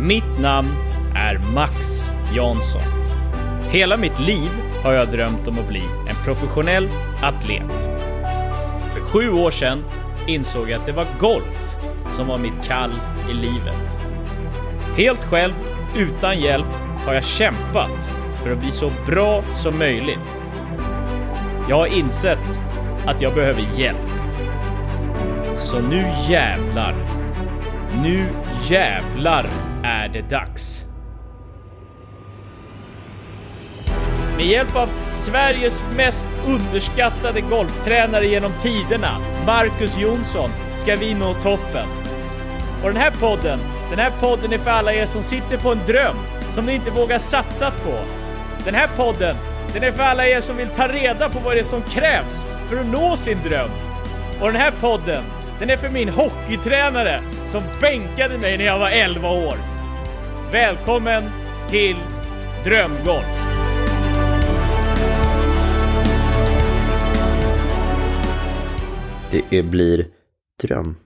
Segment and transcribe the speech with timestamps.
[0.00, 0.68] Mitt namn
[1.14, 2.82] är Max Jansson.
[3.70, 4.50] Hela mitt liv
[4.82, 6.88] har jag drömt om att bli en professionell
[7.22, 7.90] atlet.
[8.92, 9.84] För sju år sedan
[10.26, 11.76] insåg jag att det var golf
[12.10, 12.92] som var mitt kall
[13.30, 13.98] i livet.
[14.96, 15.54] Helt själv,
[15.96, 16.74] utan hjälp,
[17.06, 18.10] har jag kämpat
[18.42, 20.38] för att bli så bra som möjligt.
[21.68, 22.60] Jag har insett
[23.06, 24.10] att jag behöver hjälp.
[25.56, 26.94] Så nu jävlar.
[28.02, 28.26] Nu
[28.62, 29.46] jävlar
[30.14, 30.84] det dags.
[34.36, 41.88] Med hjälp av Sveriges mest underskattade golftränare genom tiderna, Marcus Jonsson, ska vi nå toppen.
[42.82, 43.58] Och den här podden,
[43.90, 46.16] den här podden är för alla er som sitter på en dröm
[46.48, 47.94] som ni inte vågar satsa på.
[48.64, 49.36] Den här podden,
[49.72, 52.42] den är för alla er som vill ta reda på vad det är som krävs
[52.68, 53.70] för att nå sin dröm.
[54.40, 55.24] Och den här podden,
[55.58, 59.73] den är för min hockeytränare som bänkade mig när jag var 11 år.
[60.54, 61.24] Välkommen
[61.70, 61.96] till
[62.64, 63.24] Drömgolf!
[69.50, 70.06] Det blir
[70.62, 70.96] dröm.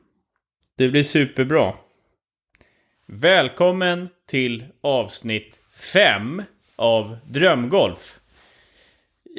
[0.76, 1.74] Det blir superbra.
[3.06, 6.42] Välkommen till avsnitt 5
[6.76, 8.20] av Drömgolf.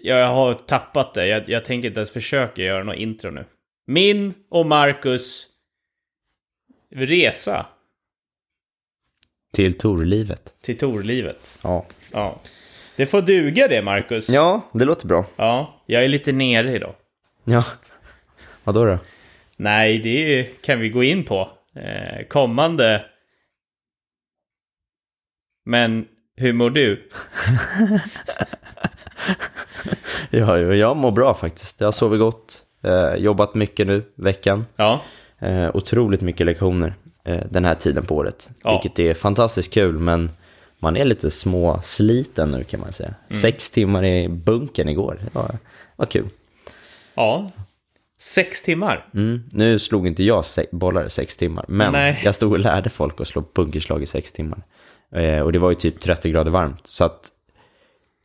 [0.03, 1.27] Jag har tappat det.
[1.27, 3.45] Jag, jag tänker inte ens försöka göra något intro nu.
[3.85, 5.47] Min och Marcus
[6.91, 7.65] resa
[9.53, 10.53] Till torlivet.
[10.61, 11.59] till Torlivet.
[11.63, 11.85] Ja.
[12.11, 12.39] Ja.
[12.95, 14.29] Det får duga det, Marcus.
[14.29, 15.25] Ja, det låter bra.
[15.35, 16.93] Ja, jag är lite nere idag.
[17.43, 17.63] Ja.
[18.63, 18.97] Vadå då?
[19.57, 21.49] Nej, det kan vi gå in på.
[21.75, 23.05] Eh, kommande.
[25.65, 26.05] Men
[26.35, 27.09] hur mår du?
[30.31, 31.79] Ja, jag mår bra faktiskt.
[31.79, 32.61] Jag har sovit gott.
[32.83, 34.65] Eh, jobbat mycket nu veckan.
[34.75, 35.01] Ja,
[35.41, 36.93] Eh, otroligt mycket lektioner
[37.49, 38.49] den här tiden på året.
[38.63, 38.71] Ja.
[38.81, 40.31] Vilket är fantastiskt kul, men
[40.79, 43.13] man är lite småsliten nu kan man säga.
[43.29, 45.19] Sex timmar i bunkern igår.
[45.23, 45.57] Det var,
[45.95, 46.25] var kul.
[47.15, 47.51] ja.
[48.21, 49.05] Sex timmar.
[49.13, 49.43] Mm.
[49.51, 52.21] Nu slog inte jag se- bollar i sex timmar, men Nej.
[52.23, 54.63] jag stod och lärde folk att slå bunkerslag i sex timmar.
[55.15, 57.27] Eh, och det var ju typ 30 grader varmt, så att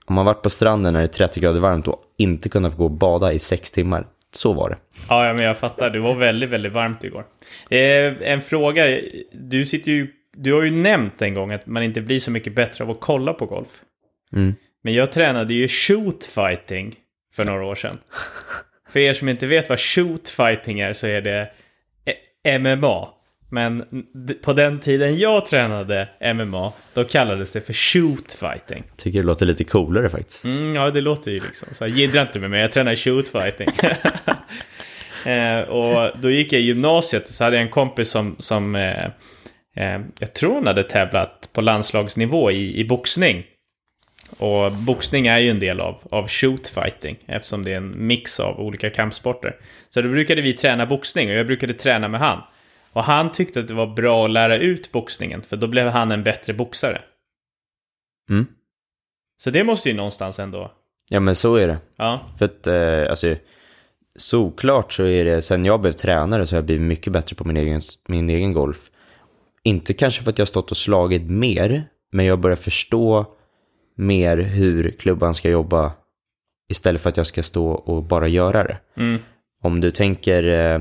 [0.06, 2.78] om man varit på stranden när det är 30 grader varmt och inte kunnat få
[2.78, 4.76] gå och bada i sex timmar, så var det.
[5.08, 5.90] Ja, men jag fattar.
[5.90, 7.24] Det var väldigt, väldigt varmt igår.
[7.70, 9.00] Eh, en fråga.
[9.32, 10.08] Du sitter ju...
[10.36, 13.00] Du har ju nämnt en gång att man inte blir så mycket bättre av att
[13.00, 13.68] kolla på golf.
[14.32, 14.54] Mm.
[14.82, 16.94] Men jag tränade ju shoot fighting
[17.34, 17.98] för några år sedan.
[18.88, 21.50] För er som inte vet vad shoot fighting är så är det
[22.58, 23.08] MMA.
[23.54, 23.84] Men
[24.42, 28.84] på den tiden jag tränade MMA, då kallades det för shoot fighting.
[28.96, 30.44] Tycker det låter lite coolare faktiskt.
[30.44, 31.86] Mm, ja, det låter ju liksom så.
[31.86, 33.68] Jiddra inte med mig, jag tränar shoot fighting.
[35.32, 38.74] eh, och då gick jag i gymnasiet och så hade jag en kompis som, som
[38.74, 39.04] eh,
[39.76, 43.44] eh, jag tror hon hade tävlat på landslagsnivå i, i boxning.
[44.38, 48.40] Och boxning är ju en del av, av shoot fighting eftersom det är en mix
[48.40, 49.56] av olika kampsporter.
[49.90, 52.42] Så då brukade vi träna boxning och jag brukade träna med han.
[52.94, 56.12] Och han tyckte att det var bra att lära ut boxningen för då blev han
[56.12, 57.02] en bättre boxare.
[58.30, 58.46] Mm.
[59.36, 60.72] Så det måste ju någonstans ändå...
[61.10, 61.78] Ja, men så är det.
[61.96, 63.34] Ja, För att, eh, alltså,
[64.16, 67.44] såklart så är det, sen jag blev tränare så har jag blivit mycket bättre på
[67.44, 68.90] min egen, min egen golf.
[69.62, 73.26] Inte kanske för att jag har stått och slagit mer, men jag börjar förstå
[73.96, 75.92] mer hur klubban ska jobba
[76.70, 78.78] istället för att jag ska stå och bara göra det.
[78.96, 79.20] Mm.
[79.62, 80.80] Om du tänker, eh,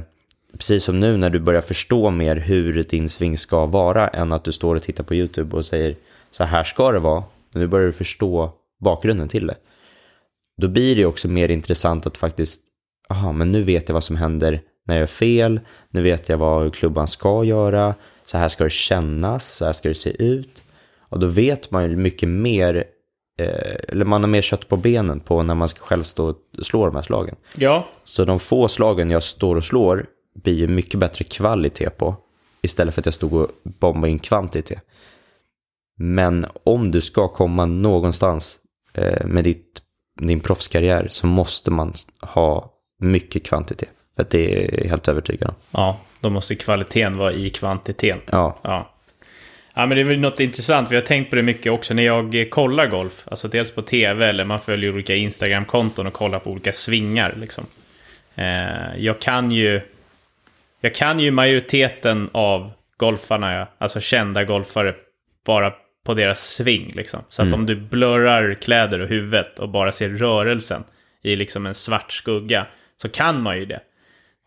[0.58, 4.44] precis som nu när du börjar förstå mer hur din sving ska vara än att
[4.44, 5.96] du står och tittar på YouTube och säger
[6.32, 7.24] så här ska det vara.
[7.54, 9.56] Nu börjar du förstå bakgrunden till det.
[10.62, 12.62] Då blir det också mer intressant att faktiskt,
[13.10, 15.60] aha, men nu vet jag vad som händer när jag gör fel,
[15.90, 19.90] nu vet jag vad klubban ska göra, så här ska det kännas, så här ska
[19.90, 20.64] det se ut.
[21.00, 22.84] Och då vet man ju mycket mer,
[23.40, 26.38] eh, eller man har mer kött på benen på när man ska själv stå och
[26.66, 27.36] slå de här slagen.
[27.56, 32.16] Ja, Så de få slagen jag står och slår blir ju mycket bättre kvalitet på
[32.62, 34.82] istället för att jag stod och bombade in kvantitet.
[35.98, 38.60] Men om du ska komma någonstans
[38.94, 39.82] eh, med ditt,
[40.20, 43.94] din proffskarriär så måste man ha mycket kvantitet.
[44.16, 45.56] För det är jag helt övertygad om.
[45.72, 48.22] Ja, då måste kvaliteten vara i kvantiteten.
[48.32, 48.90] Ja, Ja.
[49.76, 50.92] Ja, men det är väl något intressant.
[50.92, 53.24] Vi har tänkt på det mycket också när jag eh, kollar golf.
[53.26, 57.34] Alltså dels på tv eller man följer olika Instagram-konton och kollar på olika svingar.
[57.38, 57.64] Liksom.
[58.36, 59.82] Eh, jag kan ju...
[60.86, 63.68] Jag kan ju majoriteten av golfarna, ja.
[63.78, 64.96] alltså kända golfare,
[65.46, 65.74] bara
[66.06, 66.92] på deras sving.
[66.96, 67.20] Liksom.
[67.30, 70.84] Så att om du blurrar kläder och huvudet och bara ser rörelsen
[71.22, 72.66] i liksom en svart skugga
[72.96, 73.80] så kan man ju det.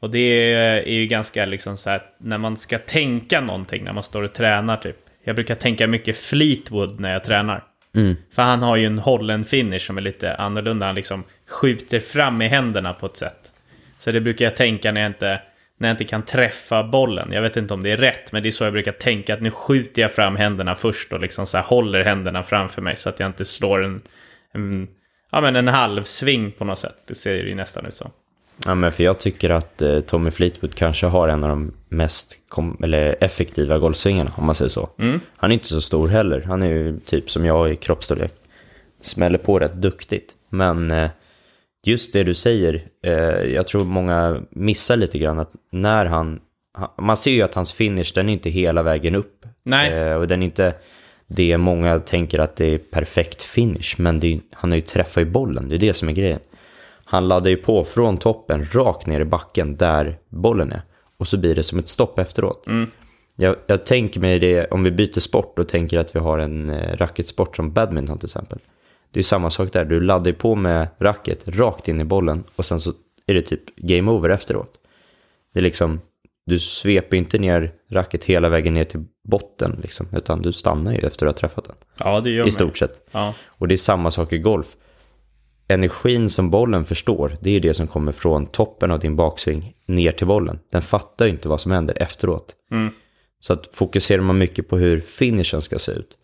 [0.01, 0.55] Och det
[0.89, 4.33] är ju ganska liksom så här, när man ska tänka någonting, när man står och
[4.33, 4.97] tränar typ.
[5.25, 7.65] jag brukar tänka mycket Fleetwood när jag tränar.
[7.95, 8.17] Mm.
[8.33, 10.87] För han har ju en Holland finish som är lite annorlunda.
[10.87, 13.53] Han liksom skjuter fram i händerna på ett sätt.
[13.99, 15.41] Så det brukar jag tänka när jag inte,
[15.79, 17.33] när jag inte kan träffa bollen.
[17.33, 19.35] Jag vet inte om det är rätt, men det är så jag brukar tänka.
[19.35, 22.97] Att nu skjuter jag fram händerna först och liksom så här håller händerna framför mig.
[22.97, 24.03] Så att jag inte slår en,
[24.53, 24.89] en,
[25.33, 26.97] ja, men en halvsving på något sätt.
[27.07, 28.11] Det ser ju nästan ut så.
[28.65, 32.37] Ja, men för jag tycker att eh, Tommy Fleetwood kanske har en av de mest
[32.83, 34.89] eller effektiva golfsvingarna, om man säger så.
[35.37, 36.43] Han är inte så stor heller.
[36.47, 38.33] Han är ju typ som jag i kroppsstorlek.
[39.01, 40.33] Smäller på rätt duktigt.
[40.51, 41.11] Men eh,
[41.87, 43.13] just det du säger, eh,
[43.55, 46.41] jag tror många missar lite grann att när han...
[46.73, 49.47] han- Man ser ju att hans finish, den är inte hela vägen upp.
[49.63, 49.93] Nej.
[49.93, 50.75] Eh, och den är inte
[51.27, 55.25] det många tänker att det är perfekt finish, men är, han har ju träffat i
[55.25, 56.41] bollen, det är det som är grejen.
[57.05, 60.83] Han laddar ju på från toppen rakt ner i backen där bollen är.
[61.19, 62.67] Och så blir det som ett stopp efteråt.
[63.37, 66.71] Jag, jag tänker mig det, om vi byter sport och tänker att vi har en
[66.71, 68.59] eh, racketsport som badminton till exempel.
[69.11, 72.65] Det är samma sak där, du laddar på med racket rakt in i bollen och
[72.65, 72.93] sen så
[73.27, 74.81] är det typ game over efteråt.
[75.53, 76.01] Det är liksom,
[76.47, 80.99] du sveper inte ner racket hela vägen ner till botten liksom, utan du stannar ju
[80.99, 81.77] efter att ha träffat den.
[81.99, 82.53] Ja, det gör I man.
[82.53, 83.09] stort sett.
[83.11, 83.35] Ja.
[83.47, 84.77] Och det är samma sak i golf.
[85.69, 90.13] Energin som bollen förstår, det är det som kommer från toppen av din baksving ner
[90.13, 90.59] till bollen.
[90.73, 92.55] Den fattar ju inte vad som händer efteråt.
[92.71, 92.93] Mm.
[93.41, 96.17] Så att fokuserar man mycket på hur finishen ska se ut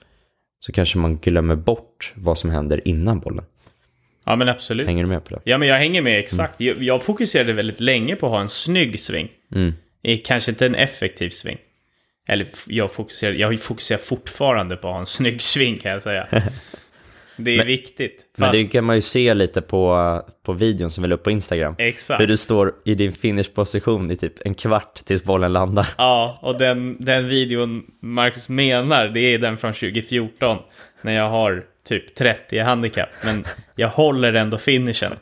[0.65, 3.45] så kanske man glömmer bort vad som händer innan bollen.
[4.25, 4.87] ja, men absolut.
[4.87, 5.41] Hänger du med på det?
[5.45, 6.61] Ja, men jag hänger med exakt.
[6.61, 9.29] Jag, jag fokuserade väldigt länge på att ha en snygg sving.
[9.55, 9.73] Mm.
[10.25, 11.59] Kanske inte en effektiv sving.
[12.29, 16.29] Eller jag fokuserar, jag fokuserar fortfarande på att ha en snygg sving kan jag säga.
[17.37, 18.27] Det är viktigt.
[18.37, 21.23] Men Fast, det kan man ju se lite på, på videon som vi la upp
[21.23, 21.75] på Instagram.
[21.79, 22.21] Exakt.
[22.21, 25.89] Hur du står i din finish-position i typ en kvart tills bollen landar.
[25.99, 30.59] Ja, och den, den videon Marcus menar, det är den från 2014.
[31.03, 33.09] När jag har typ 30 i handikapp.
[33.25, 33.45] Men
[33.77, 35.13] jag håller ändå finishen.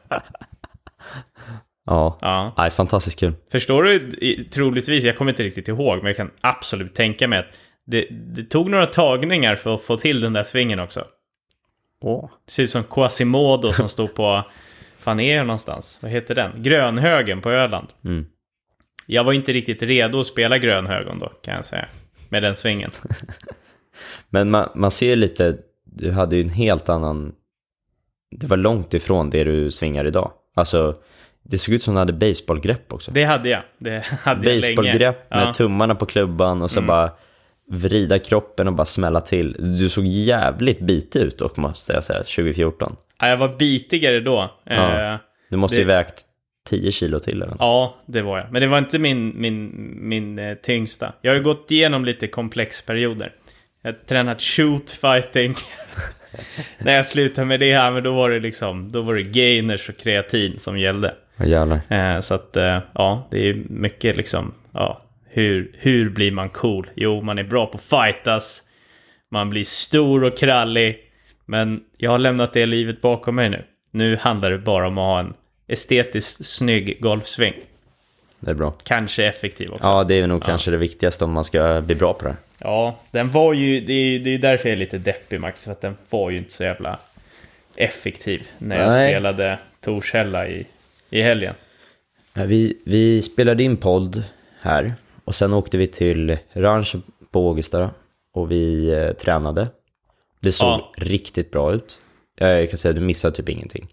[1.86, 2.54] Ja, Ja.
[2.56, 3.32] Nej, fantastiskt kul.
[3.52, 4.10] Förstår du,
[4.44, 8.44] troligtvis, jag kommer inte riktigt ihåg, men jag kan absolut tänka mig att det, det
[8.44, 11.04] tog några tagningar för att få till den där svingen också.
[12.00, 12.30] Åh.
[12.44, 14.44] Det ser ut som Quasimodo som stod på,
[14.98, 15.98] fan är jag någonstans?
[16.02, 16.62] Vad heter den?
[16.62, 17.88] Grönhögen på Öland.
[18.04, 18.26] Mm.
[19.06, 21.86] Jag var inte riktigt redo att spela Grönhögen då, kan jag säga.
[22.28, 22.90] Med den svingen.
[24.30, 27.32] Men man, man ser lite, du hade ju en helt annan,
[28.36, 30.32] det var långt ifrån det du svingar idag.
[30.54, 30.96] Alltså,
[31.42, 33.10] det såg ut som du hade baseballgrepp också.
[33.10, 33.62] Det hade jag.
[33.78, 34.60] Det hade jag länge.
[34.76, 35.42] Baseballgrepp med Ja.
[35.42, 35.52] Mm.
[35.52, 37.10] tummarna på klubban och så bara
[37.70, 39.56] vrida kroppen och bara smälla till.
[39.80, 42.96] Du såg jävligt bitig ut dock måste jag säga, 2014.
[43.20, 44.50] Ja, jag var bitigare då.
[44.64, 45.12] Ja.
[45.12, 45.18] Eh,
[45.50, 46.22] Du måste ju Det- vägt
[46.68, 47.56] 10 kilo till eller något.
[47.58, 48.52] Ja, det var jag.
[48.52, 49.70] Men det var inte min, min,
[50.08, 51.12] min eh, tyngsta.
[51.22, 53.32] Jag har ju gått igenom lite komplexperioder.
[53.82, 55.54] Jag har tränat shoot fighting.
[56.78, 59.88] När jag slutade med det här, men då var det liksom, då var det gainers
[59.88, 61.14] och kreatin som gällde.
[61.44, 61.80] Jävlar.
[61.88, 62.50] Eh, så att,
[62.94, 65.02] ja, det är mycket liksom, ja,
[65.32, 66.90] hur, hur blir man cool?
[66.94, 68.62] Jo, man är bra på fightas.
[69.30, 70.98] Man blir stor och krallig.
[71.46, 73.64] Men jag har lämnat det livet bakom mig nu.
[73.90, 75.34] Nu handlar det bara om att ha en
[75.68, 77.54] estetiskt snygg golfsving.
[78.40, 78.74] Det är bra.
[78.82, 79.84] Kanske effektiv också.
[79.84, 82.36] Ja, det är nog kanske det viktigaste om man ska bli bra på det.
[82.60, 85.72] Ja, den var ju, det är, det är därför jag är lite deppig Max, för
[85.72, 86.98] att den var ju inte så jävla
[87.76, 89.10] effektiv när jag Nej.
[89.12, 90.66] spelade Torshälla i,
[91.10, 91.54] i helgen.
[92.34, 94.24] Ja, Vi, vi spelade in podd
[94.60, 96.94] här och sen åkte vi till Ranch
[97.30, 97.90] på Ågesta
[98.34, 99.68] och vi eh, tränade.
[100.40, 100.92] Det såg Ja.
[100.96, 102.00] riktigt bra ut.
[102.36, 103.88] Jag kan säga att du missade typ ingenting.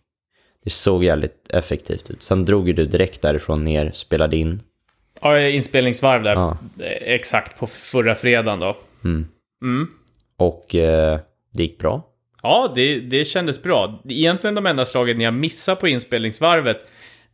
[0.64, 2.24] Det såg jävligt effektivt ut.
[2.24, 4.62] Sen drog ju du direkt därifrån ner, spelade in.
[5.22, 6.58] Ja, inspelningsvarv där, Ja.
[7.02, 8.78] exakt på förra fredagen då.
[9.62, 9.88] Mm.
[10.38, 11.20] Och eh,
[11.54, 12.02] det gick bra.
[12.44, 14.00] Ja, det, det kändes bra.
[14.10, 16.78] Egentligen de enda slagen jag missade på inspelningsvarvet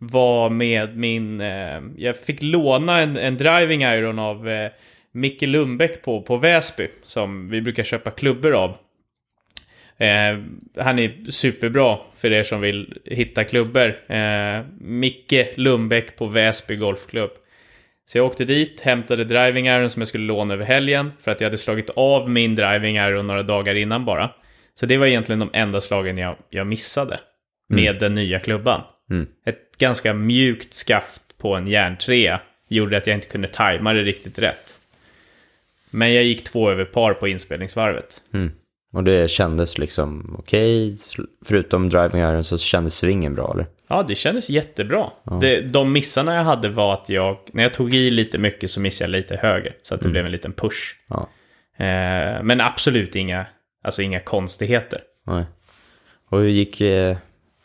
[0.07, 1.41] var med min...
[1.41, 4.72] Eh, jag fick låna en, en driving iron av eh,
[5.12, 8.77] Micke Lundbäck på, på Väsby, som vi brukar köpa klubbor av.
[9.98, 10.39] Eh,
[10.77, 14.12] han är superbra för er som vill hitta klubbor.
[14.12, 17.31] Eh, Micke Lundbäck på Väsby Golfklubb.
[18.05, 21.12] Så jag åkte dit, hämtade driving iron som jag skulle låna över helgen.
[21.22, 24.29] För att jag hade slagit av min driving iron några dagar innan bara.
[24.74, 27.19] Så det var egentligen de enda slagen jag, jag missade.
[27.69, 28.81] Med den nya klubban.
[29.13, 29.27] Mm.
[29.46, 34.39] Ett ganska mjukt skaft på en järntrea gjorde att jag inte kunde tajma det riktigt
[34.39, 34.79] rätt.
[35.89, 38.22] Men jag gick två över par på inspelningsvarvet.
[38.34, 38.51] Mm.
[38.93, 40.98] Och det kändes liksom okej.
[41.46, 43.65] Förutom driving iron så kändes svingen bra eller?
[43.88, 45.12] Ja, det kändes jättebra.
[45.41, 48.79] Det, de missarna jag hade var att jag, när jag tog i lite mycket så
[48.79, 49.75] missade jag lite höger.
[49.84, 50.96] Så att det blev en liten push.
[51.08, 51.29] Ja.
[51.77, 53.46] Eh, men absolut inga,
[53.84, 55.01] alltså inga konstigheter.
[55.27, 55.46] Nej.
[56.29, 57.17] Och hur gick, eh,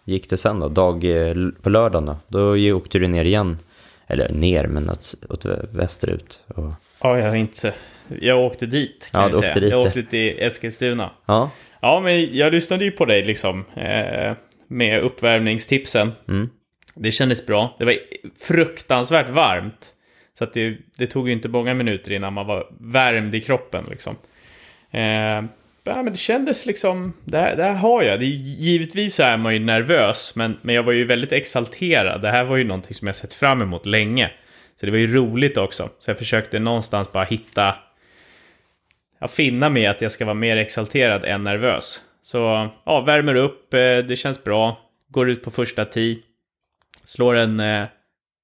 [0.08, 0.68] gick det sen då?
[0.68, 2.16] Dag eh, på lördagen då?
[2.28, 3.58] Då åkte du ner igen.
[4.06, 6.44] Eller ner, men åt, åt västerut.
[6.46, 6.72] Och,
[7.02, 7.74] Ja, jag har inte...
[8.20, 9.48] Jag åkte dit kan Ja, jag säga.
[9.50, 9.70] åkte dit.
[9.70, 11.10] Jag åkte till Eskilstuna.
[11.26, 11.50] ja,
[11.80, 13.64] Ja, men jag lyssnade ju på dig liksom.
[13.76, 14.32] Eh,
[14.68, 16.12] med uppvärmningstipsen.
[16.28, 16.48] mm.
[16.94, 17.76] Det kändes bra.
[17.78, 17.94] Det var
[18.40, 19.92] fruktansvärt varmt.
[20.38, 23.84] Så att det, det tog ju inte många minuter innan man var värmd i kroppen
[23.90, 24.16] liksom.
[24.90, 25.42] Eh,
[25.88, 28.20] ja, men det kändes liksom, det här, det här har jag.
[28.20, 32.22] Det, givetvis så är man ju nervös, men, men jag var ju väldigt exalterad.
[32.22, 34.30] Det här var ju någonting som jag sett fram emot länge.
[34.80, 35.90] Så det var ju roligt också.
[35.98, 37.74] Så jag försökte någonstans bara hitta,
[39.18, 42.02] ja, finna mig att jag ska vara mer exalterad än nervös.
[42.22, 44.80] Så ja, värmer upp, eh, det känns bra.
[45.08, 46.16] Går ut på första tee.
[47.04, 47.84] Slår en eh,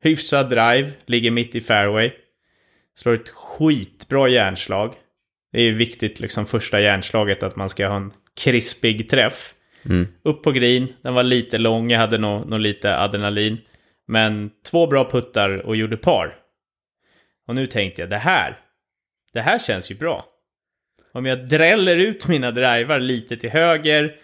[0.03, 2.11] hyfsad drive, ligger mitt i fairway.
[2.97, 4.95] Slår ett skitbra järnslag.
[5.55, 9.55] Det är viktigt, liksom första järnslaget, att man ska ha en krispig träff.
[9.85, 10.09] Mm.
[10.23, 13.59] Upp på green, den var lite lång, jag hade nog, nog lite adrenalin.
[14.07, 16.37] Men två bra puttar och gjorde par.
[17.47, 18.59] Och nu tänkte jag, det här,
[19.33, 20.25] det här känns ju bra.
[21.13, 24.17] Om jag dräller ut mina drivar lite till höger,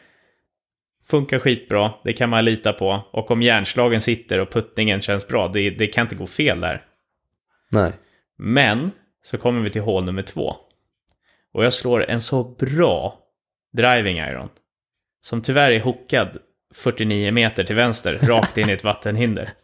[1.06, 3.08] funkar skitbra, det kan man lita på.
[3.10, 6.82] Och om järnslagen sitter och puttningen känns bra, det, det kan inte gå fel där.
[7.72, 7.92] Nej.
[8.38, 8.90] Men
[9.22, 10.56] så kommer vi till hål nummer två.
[11.52, 13.18] Och jag slår en så bra
[13.72, 14.48] driving iron.
[15.22, 16.38] Som tyvärr är hookad
[16.74, 19.50] 49 meter till vänster, rakt in i ett vattenhinder.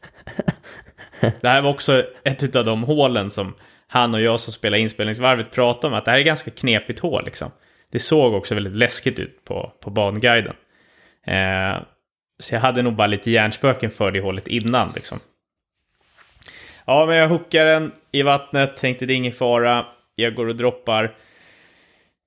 [1.40, 3.54] Det här var också ett av de hålen som
[3.86, 7.24] han och jag som spelar inspelningsvarvet pratade om, att det här är ganska knepigt hål
[7.24, 7.50] liksom.
[7.90, 10.54] Det såg också väldigt läskigt ut på, på banguiden.
[11.26, 11.76] Eh,
[12.38, 15.20] så jag hade nog bara lite hjärnspöken för det hålet innan liksom.
[16.84, 19.86] Ja, men jag hookar den i vattnet, tänkte det är ingen fara.
[20.14, 21.14] Jag går och droppar.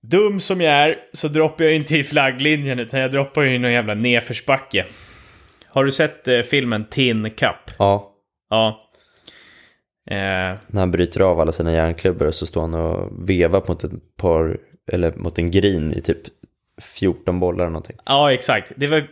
[0.01, 3.60] Dum som jag är så droppar jag inte i flagglinjen utan jag droppar ju i
[3.60, 4.86] någon jävla nedförsbacke.
[5.68, 7.56] Har du sett eh, filmen Tin Cup?
[7.77, 8.15] Ja,
[8.50, 8.86] Ja.
[10.12, 13.84] Eh, när han bryter av alla sina järnklubbor och så står han och vevar mot
[13.84, 14.58] ett par,
[14.91, 16.18] eller mot en green i typ
[16.82, 17.98] 14 bollar eller någonting.
[18.06, 18.72] ja, exakt.
[18.75, 19.08] Det var,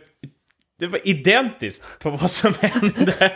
[0.78, 3.32] det var identiskt på vad som hände.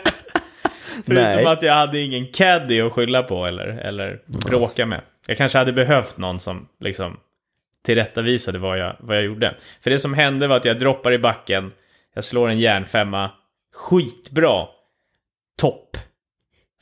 [1.05, 1.45] Förutom Nej.
[1.45, 5.01] att jag hade ingen caddy att skylla på eller, eller bråka med.
[5.27, 7.17] Jag kanske hade behövt någon som liksom
[7.83, 9.55] tillrättavisade vad jag, vad jag gjorde.
[9.83, 11.71] För det som hände var att jag droppar i backen,
[12.13, 13.31] jag slår en järnfemma,
[13.73, 14.67] skitbra,
[15.57, 15.97] topp,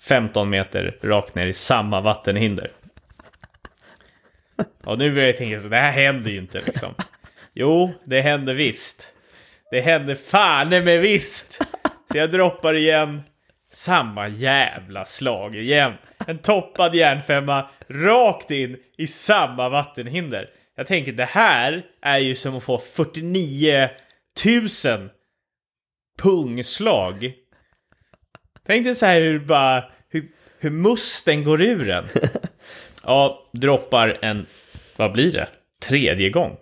[0.02, 2.72] 15 meter rakt ner i samma vattenhinder.
[4.84, 6.94] Och nu börjar jag tänka så det här händer ju inte liksom.
[7.54, 9.14] Jo, det hände visst.
[9.72, 11.62] Det hände fan med visst.
[12.12, 13.22] Så jag droppar igen.
[13.70, 15.94] Samma jävla slag igen.
[16.28, 20.50] En toppad järnfemma rakt in i samma vattenhinder.
[20.82, 23.90] Jag tänker det här är ju som att få 49
[24.86, 25.10] 000
[26.22, 27.34] pungslag.
[28.66, 32.06] Tänk dig så här hur bara hur, hur musten går ur en.
[33.04, 34.46] Ja, droppar en,
[34.96, 35.48] vad blir det?
[35.84, 36.58] Tredje gång.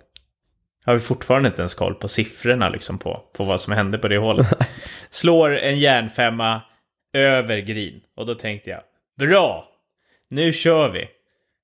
[0.86, 4.08] Har vi fortfarande inte ens koll på siffrorna liksom på, på vad som hände på
[4.08, 4.48] det hålet.
[5.10, 6.62] Slår en järnfemma
[7.14, 8.02] över green.
[8.16, 8.82] Och då tänkte jag,
[9.18, 9.70] bra!
[10.30, 11.08] Nu kör vi!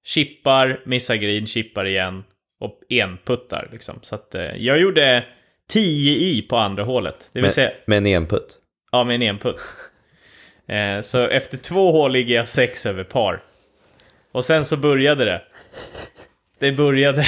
[0.06, 2.24] Chippar, missar green, chippar igen.
[2.60, 4.00] Och enputtar liksom.
[4.02, 5.24] Så att eh, jag gjorde
[5.70, 7.30] 10 i på andra hålet.
[7.34, 8.60] Det vill säga, Med, med en enputt.
[8.92, 9.62] ja med en enputt.
[10.68, 13.44] Eh, så efter två hål ligger jag sex över par.
[14.32, 15.42] Och sen så började det.
[16.60, 17.26] Det började...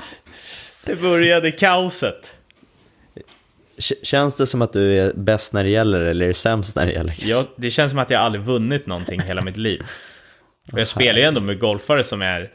[0.84, 2.34] det började kaoset.
[4.02, 6.86] Känns det som att du är bäst när det gäller eller är det sämst när
[6.86, 7.14] det gäller?
[7.18, 9.82] Jag, det känns som att jag aldrig vunnit någonting hela mitt liv.
[10.72, 12.50] Och jag spelar ju ändå med golfare som är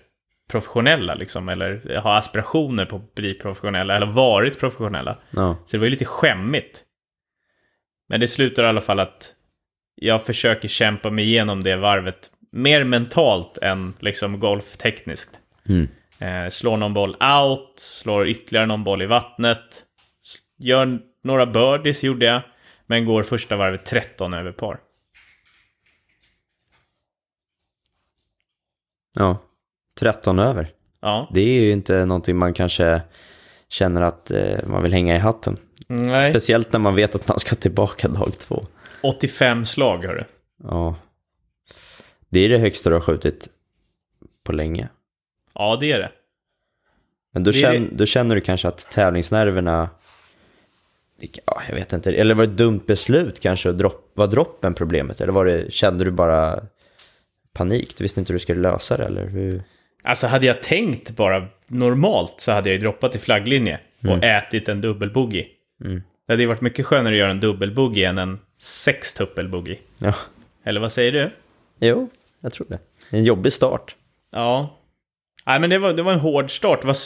[0.47, 5.17] professionella liksom, eller har aspirationer på att bli professionella, eller varit professionella.
[5.29, 5.57] Ja.
[5.65, 6.83] Så det var ju lite skämmigt.
[8.09, 9.33] Men det slutar i alla fall att
[9.95, 15.39] jag försöker kämpa mig igenom det varvet mer mentalt än liksom golftekniskt.
[15.69, 15.87] Mm.
[16.19, 19.83] Eh, slår någon boll out, slår ytterligare någon boll i vattnet.
[20.57, 22.41] Gör några birdies gjorde jag,
[22.85, 24.79] men går första varvet 13 över par.
[29.15, 29.44] ja.
[29.99, 30.69] 13 över.
[31.01, 33.01] Ja, Det är ju inte någonting man kanske
[33.69, 35.57] känner att eh, man vill hänga i hatten.
[35.87, 36.29] nej.
[36.29, 38.63] Speciellt när man vet att man ska tillbaka dag två.
[39.03, 40.23] 85 slag hörru.
[40.63, 40.95] Ja.
[42.29, 43.47] Det är det högsta du har skjutit
[44.43, 44.89] på länge.
[45.53, 46.11] Ja, det är det.
[47.33, 49.89] Men då, Det känner, då känner du kanske att tävlingsnerverna...
[51.45, 52.11] Ja, jag vet inte.
[52.11, 53.69] Eller var det ett dumt beslut kanske?
[53.69, 55.21] att Dropp, var droppen problemet?
[55.21, 56.63] Eller var det, kände du bara
[57.53, 57.97] panik?
[57.97, 59.05] Du visste inte hur du skulle lösa det?
[59.05, 59.63] Eller hur?
[60.05, 64.23] Alltså hade jag tänkt bara normalt så hade jag ju droppat i flagglinje och Mm.
[64.37, 65.45] ätit en dubbelbogey.
[66.27, 69.77] Det hade ju varit mycket skönare att göra en dubbelbogey än en sextuppelbogey.
[69.99, 70.13] Ja,
[70.63, 71.31] Eller vad säger du?
[71.79, 72.09] jo,
[72.41, 72.79] jag tror det.
[73.09, 73.95] En jobbig start.
[74.31, 74.79] Ja.
[75.45, 76.81] Nej, men det var, det var en hård start.
[76.81, 76.97] Det var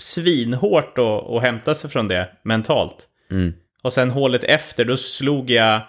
[0.00, 3.08] svinhårt att, att hämta sig från det mentalt.
[3.30, 3.54] Mm.
[3.82, 5.80] Och sen hålet efter, då slog jag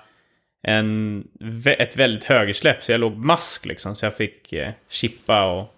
[0.63, 1.23] en,
[1.65, 2.83] ett väldigt högersläpp.
[2.83, 3.95] Så jag låg mask liksom.
[3.95, 5.75] Så jag fick eh, chippa och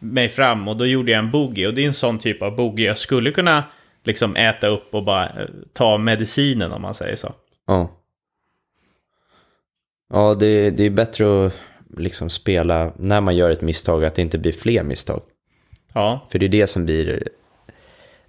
[0.00, 0.68] mig fram.
[0.68, 1.66] Och då gjorde jag en boogie.
[1.66, 3.64] Och det är en sån typ av boogie jag skulle kunna
[4.04, 7.32] liksom äta upp och bara eh, ta medicinen om man säger så.
[7.66, 7.90] Ja.
[10.12, 11.58] Ja, det, det är bättre att
[11.96, 15.22] liksom spela när man gör ett misstag, att det inte blir fler misstag.
[15.92, 17.28] Ja, För det är det som blir,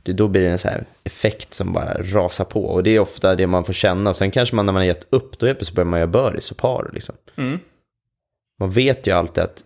[0.03, 2.65] då blir det en så här effekt som bara rasar på.
[2.65, 4.09] Och det är ofta det man får känna.
[4.09, 6.07] Och sen kanske man när man har gett upp, då helt plötsligt börjar man göra
[6.07, 6.91] birdies och par.
[6.93, 7.15] Liksom.
[7.35, 7.59] Mm.
[8.59, 9.63] Man vet ju alltid att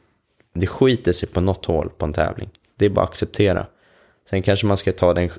[0.55, 2.49] det skiter sig på något hål på en tävling.
[2.75, 3.65] Det är bara att acceptera.
[4.29, 5.29] Sen kanske man ska ta den,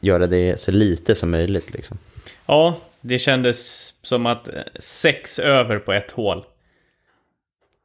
[0.00, 1.74] göra det så lite som möjligt.
[1.74, 1.98] Liksom.
[2.46, 6.44] ja det kändes som att eh, sex över på ett hål.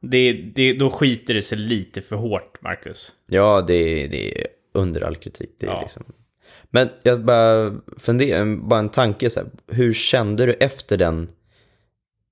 [0.00, 3.12] Det, det, då skiter det sig lite för hårt, Marcus.
[3.26, 5.50] Ja, det är, det är under all kritik.
[5.58, 5.80] Det är Ja.
[5.80, 6.04] liksom...
[6.70, 9.48] Men jag bara funderar, bara en tanke så här.
[9.66, 11.28] Hur kände du efter den,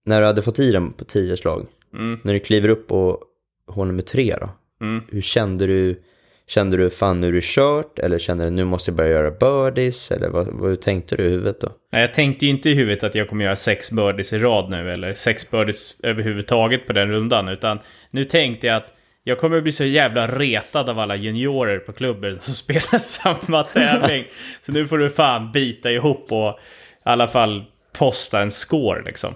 [0.05, 1.67] när du hade fått i den på tio slag?
[1.95, 2.21] Mm.
[2.25, 3.25] När du kliver upp på
[3.67, 4.49] hål nummer tre då?
[4.81, 5.05] Mm.
[5.11, 6.03] Hur kände du?
[6.49, 7.99] Kände du fan nu är det kört?
[7.99, 10.11] Eller kände du nu måste jag börja göra birdies?
[10.11, 11.69] Eller vad, vad tänkte du i huvudet då?
[11.93, 14.71] Nej, Jag tänkte ju inte i huvudet att jag kommer göra sex birdies i rad
[14.71, 17.79] nu, eller sex birdies överhuvudtaget på den rundan, utan
[18.11, 18.93] nu tänkte jag att
[19.25, 24.25] jag kommer bli så jävla retad av alla juniorer på klubben som spelar samma tävling.
[24.61, 26.55] Så nu får du fan bita ihop och i
[27.03, 29.35] alla fall posta en score liksom.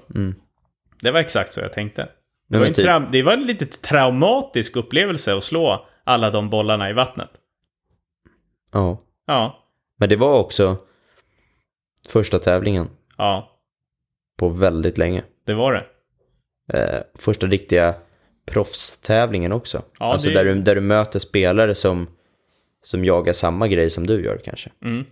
[1.02, 2.08] Det var exakt så jag tänkte.
[2.50, 6.50] Det var, en typ- trau- det var en lite traumatisk upplevelse att slå alla de
[6.50, 7.30] bollarna i vattnet.
[8.72, 9.02] Ja.
[9.26, 9.64] Ja,
[9.98, 10.76] Men det var också
[12.08, 13.60] första tävlingen ja,
[14.38, 15.24] på väldigt länge.
[15.46, 15.86] det var det.
[16.78, 17.94] eh, första riktiga
[18.46, 19.82] proffstävlingen också.
[19.98, 22.08] Ja, alltså det- där, du, där du möter spelare som,
[22.82, 24.70] som jagar samma grej som du gör kanske.
[24.84, 25.04] Mm.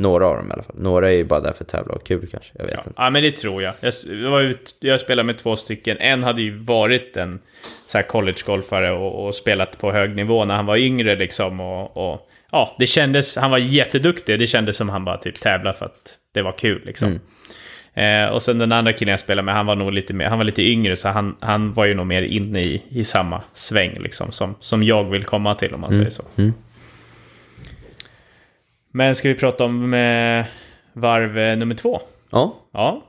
[0.00, 0.76] Några av dem i alla fall.
[0.78, 2.52] Några är ju bara där för att tävla och kul kanske.
[2.54, 2.92] Jag vet Ja, inte.
[2.96, 3.74] ja, men det tror jag.
[3.80, 5.96] Jag, jag spelade med två stycken.
[6.00, 7.40] En hade ju varit en
[7.86, 11.60] så här collegegolfare och, och spelat på hög nivå när han var yngre liksom.
[11.60, 14.38] Och, och, ja, det kändes, han var jätteduktig.
[14.38, 17.20] Det kändes som han bara typ tävlade för att det var kul liksom.
[17.94, 20.38] Eh, och sen den andra killen jag spelade med, han var nog lite, mer, han
[20.38, 23.98] var lite yngre så han, han var ju nog mer inne i, i samma sväng
[24.00, 24.32] liksom.
[24.32, 26.22] Som, som jag vill komma till om man säger så.
[26.38, 26.52] Mm.
[28.92, 30.44] Men ska vi prata om eh,
[30.92, 32.00] varv nummer två?
[32.30, 33.06] Ja, Ja.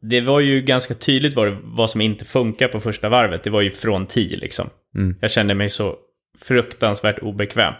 [0.00, 3.42] Det var ju ganska tydligt vad, vad som inte funkar på första varvet.
[3.42, 4.70] Det var ju från 10 liksom.
[4.94, 5.16] Mm.
[5.20, 5.96] Jag kände mig så
[6.38, 7.74] fruktansvärt obekväm.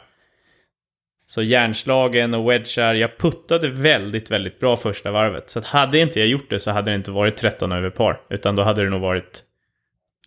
[1.27, 5.51] Så järnslagen och wedgar, jag puttade väldigt, väldigt bra första varvet.
[5.51, 8.21] Så att hade inte jag gjort det så hade det inte varit 13 över par.
[8.31, 9.43] Utan då hade det nog varit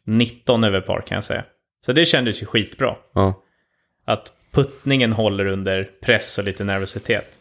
[0.05, 1.43] 19 över par kan jag säga.
[1.85, 2.95] Så det kändes ju skitbra.
[3.13, 3.43] ja.
[4.05, 7.37] Att puttningen håller under press och lite nervositet.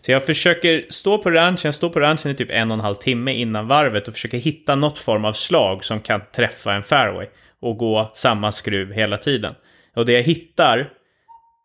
[0.00, 2.84] Så jag försöker stå på ranchen, jag står på ranchen i typ en och en
[2.84, 6.82] halv timme innan varvet och försöker hitta något form av slag som kan träffa en
[6.82, 7.26] fairway
[7.60, 9.54] och gå samma skruv hela tiden.
[9.94, 10.90] Och det jag hittar,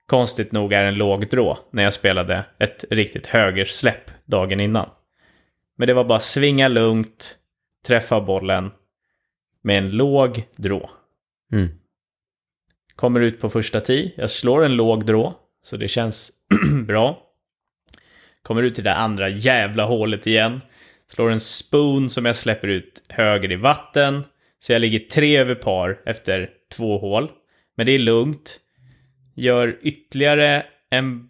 [0.08, 4.90] konstigt nog, är en låg drå när jag spelade ett riktigt högersläpp dagen innan.
[5.78, 7.36] Men det var bara svinga lugnt,
[7.88, 8.72] träffa bollen
[9.64, 10.90] med en låg drå.
[11.52, 11.70] Mm.
[12.96, 14.12] Kommer ut på första tee.
[14.16, 15.34] Jag slår en låg drå.
[15.64, 16.32] Så det känns
[16.88, 17.22] bra.
[18.44, 20.62] Kommer ut till det andra jävla hålet igen.
[21.08, 24.24] Slår en spoon som jag släpper ut höger i vatten.
[24.60, 27.32] Så jag ligger tre över par efter två hål.
[27.78, 28.60] Men det är lugnt.
[29.36, 31.28] Gör ytterligare en...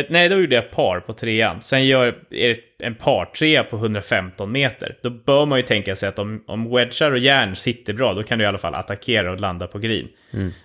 [0.00, 1.62] Ett, nej, då gjorde jag par på trean.
[1.62, 4.98] Sen gör är det en par trea på 115 meter.
[5.02, 8.22] Då bör man ju tänka sig att om, om wedgar och järn sitter bra, då
[8.22, 10.08] kan du i alla fall attackera och landa på green.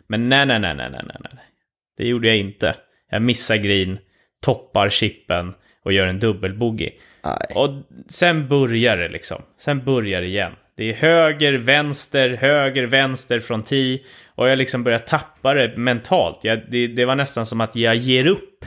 [0.08, 1.44] Men nej, nej, nej, nej, nej, nej.
[1.98, 2.76] Det gjorde jag inte.
[3.12, 3.98] Jag missar green,
[4.42, 6.92] toppar chippen och gör en dubbelbogey.
[7.56, 7.70] Och
[8.08, 9.42] sen börjar det liksom.
[9.60, 10.52] Sen börjar det igen.
[10.78, 14.00] Det är höger, vänster, höger, vänster från tee.
[14.36, 16.40] Och jag liksom börjar tappa det mentalt.
[16.44, 18.66] Jag, det, det var nästan som att jag ger upp.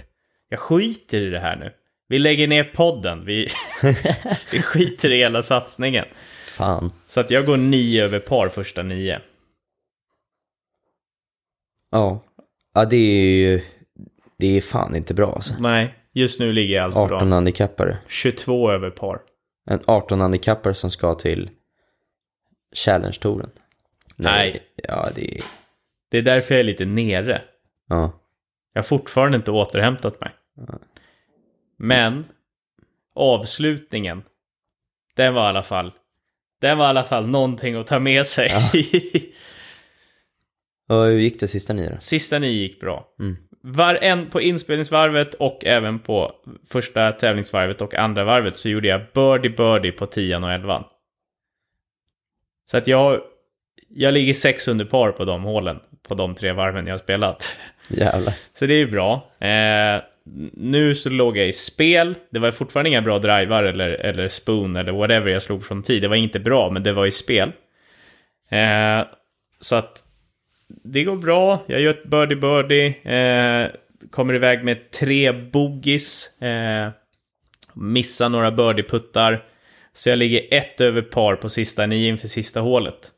[0.49, 1.73] Jag skiter i det här nu.
[2.09, 3.25] Vi lägger ner podden.
[3.25, 3.49] Vi,
[4.53, 6.05] vi skiter i hela satsningen.
[6.47, 6.93] Fan.
[7.07, 9.21] Så att jag går nio över par första nio.
[11.91, 12.23] Ja.
[12.75, 13.61] Ja, det är ju...
[14.39, 15.55] Det är fan inte bra alltså.
[15.59, 17.99] Nej, just nu ligger jag alltså 18 då handikappare.
[18.09, 19.21] 22 över par.
[19.71, 21.51] En 18 handikappare som ska till
[22.75, 23.51] Challenge-touren.
[24.17, 24.63] Nej.
[24.77, 25.43] Ja, det är...
[26.11, 27.43] Det är därför jag är lite nere.
[27.89, 28.13] Ja.
[28.77, 30.31] Jag har fortfarande inte återhämtat mig.
[31.77, 32.25] Men
[33.15, 34.23] avslutningen,
[35.15, 35.93] den var i alla fall,
[36.61, 38.51] den var i alla fall någonting att ta med sig.
[40.89, 41.97] Och hur gick det sista nio då?
[41.99, 43.15] Sista nio gick bra.
[43.21, 43.37] Mm.
[43.61, 46.33] Var en på inspelningsvarvet och även på
[46.69, 50.85] första tävlingsvarvet och andra varvet så gjorde jag birdie birdie på 10 och 11.
[52.71, 53.21] Så att jag,
[53.89, 57.57] jag ligger sex under par på de hålen, på de tre varven jag har spelat.
[57.89, 58.35] Jävlar.
[58.55, 59.31] Så det är ju bra.
[59.41, 60.03] Eh,
[60.53, 62.15] nu så låg jag i spel.
[62.31, 66.03] Det var fortfarande inga bra drivar eller, eller spoon eller whatever jag slog från tid.
[66.03, 67.53] Det var inte bra, men det var i spel.
[68.51, 69.07] Eh,
[69.61, 70.03] så att
[70.69, 71.65] det går bra.
[71.67, 72.87] Jag gör ett birdie birdie.
[72.87, 73.71] Eh,
[74.11, 76.41] kommer iväg med tre bogies.
[76.43, 76.89] Eh,
[77.75, 79.45] missar några birdie-puttar.
[79.93, 83.11] Så jag ligger ett över par på sista nio inför sista hålet.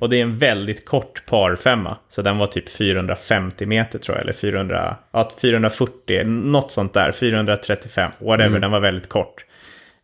[0.00, 1.96] Och det är en väldigt kort par femma.
[2.08, 4.22] Så den var typ 450 meter tror jag.
[4.22, 7.12] Eller 400, ja, 440, något sånt där.
[7.12, 8.58] 435, whatever.
[8.58, 9.44] Den var väldigt kort.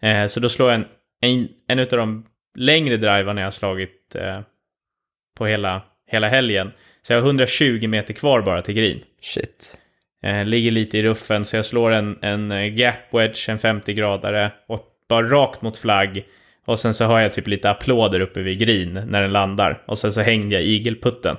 [0.02, 0.86] Eh, så då slår jag en,
[1.20, 2.26] en, en av de
[2.58, 4.40] längre drivarna jag har slagit eh,
[5.38, 6.72] på hela, hela helgen.
[7.02, 9.00] Så jag har 120 meter kvar bara till green.
[9.22, 9.78] Shit.
[10.22, 14.80] Eh, ligger lite i ruffen så jag slår en, en gap wedge, en 50-gradare och
[15.08, 16.24] bara rakt mot flagg.
[16.68, 19.82] Och sen så har jag typ lite applåder uppe vid green när den landar.
[19.86, 21.36] Och sen så hängde jag igelputten.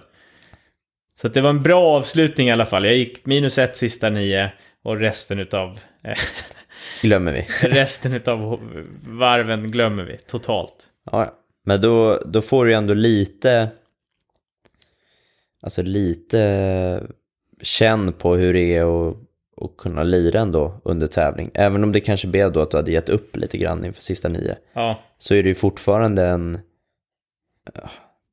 [1.15, 2.85] Så det var en bra avslutning i alla fall.
[2.85, 4.51] Jag gick minus ett sista nio
[4.83, 6.17] och resten utav, eh,
[7.01, 7.47] Glömmer vi.
[7.67, 8.59] resten utav
[9.01, 10.87] varven glömmer vi totalt.
[11.11, 11.33] Ja,
[11.65, 13.69] men då, då får du ju ändå lite,
[15.61, 17.07] alltså lite
[17.61, 19.17] känn på hur det är att,
[19.61, 21.51] att kunna lira ändå under tävling.
[21.53, 24.29] Även om det kanske blev då att du hade gett upp lite grann inför sista
[24.29, 24.55] nio.
[24.73, 26.59] Ja, Så är det ju fortfarande en,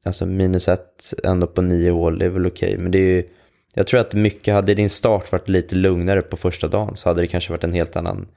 [0.05, 2.79] alltså minus ett ändå på nio hål, det är väl okej.
[2.79, 3.29] Men det är ju,
[3.75, 7.21] jag tror att mycket, hade din start varit lite lugnare på första dagen så hade
[7.21, 8.29] det kanske varit en helt annan,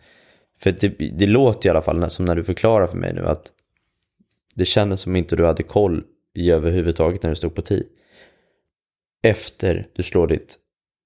[0.59, 3.51] för det, det låter i alla fall som när du förklarar för mig nu att
[4.55, 7.83] det kändes som inte du hade koll i överhuvudtaget när du stod på tee.
[9.23, 10.57] Efter du slår ditt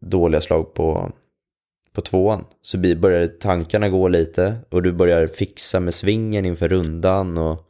[0.06, 1.12] dåliga slag på,
[1.94, 7.38] på tvåan så börjar tankarna gå lite och du börjar fixa med svingen inför rundan
[7.38, 7.70] och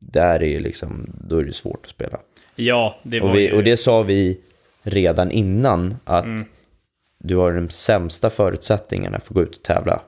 [0.00, 2.18] där är ju liksom, då är det svårt att spela.
[2.56, 4.40] ja det var Och, vi, och det sa vi
[4.82, 6.26] redan innan att
[7.18, 10.02] du har de sämsta förutsättningarna för att gå ut och tävla.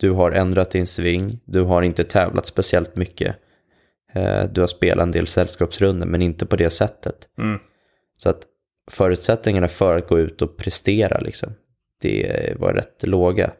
[0.00, 3.36] Du har ändrat din sving, du har inte tävlat speciellt mycket.
[4.12, 7.28] Eh, Du har spelat en del sällskapsrunder men inte på det sättet.
[7.38, 7.58] Mm.
[8.16, 8.42] Så att
[8.90, 11.54] förutsättningarna för att gå ut och prestera liksom,
[12.00, 13.50] det var rätt låga.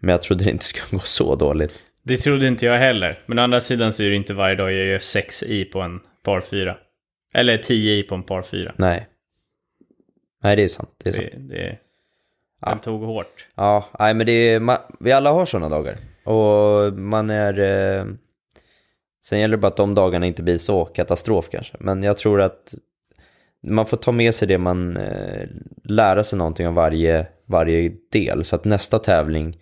[0.00, 1.82] Men jag trodde det inte skulle gå så dåligt.
[2.02, 3.18] Det trodde inte jag heller.
[3.26, 5.80] Men å andra sidan så är det inte varje dag jag gör 6 i på
[5.80, 6.76] en par 4.
[7.34, 8.74] Eller 10 i på en par 4.
[8.76, 9.08] Nej.
[10.42, 10.90] Nej, det är sant.
[11.04, 11.28] Det är sant.
[11.32, 11.78] Det, det,
[12.60, 13.46] den tog hårt.
[13.54, 15.96] Ja, nej men det är, vi alla har sådana dagar.
[16.24, 17.58] Och man är...
[17.58, 18.04] Eh,
[19.24, 21.76] sen gäller det bara att de dagarna inte blir så katastrof kanske.
[21.80, 22.74] Men jag tror att
[23.64, 24.96] man får ta med sig det man...
[24.96, 25.46] Eh,
[25.84, 28.44] lära sig någonting av varje, varje del.
[28.44, 29.56] Så att nästa tävling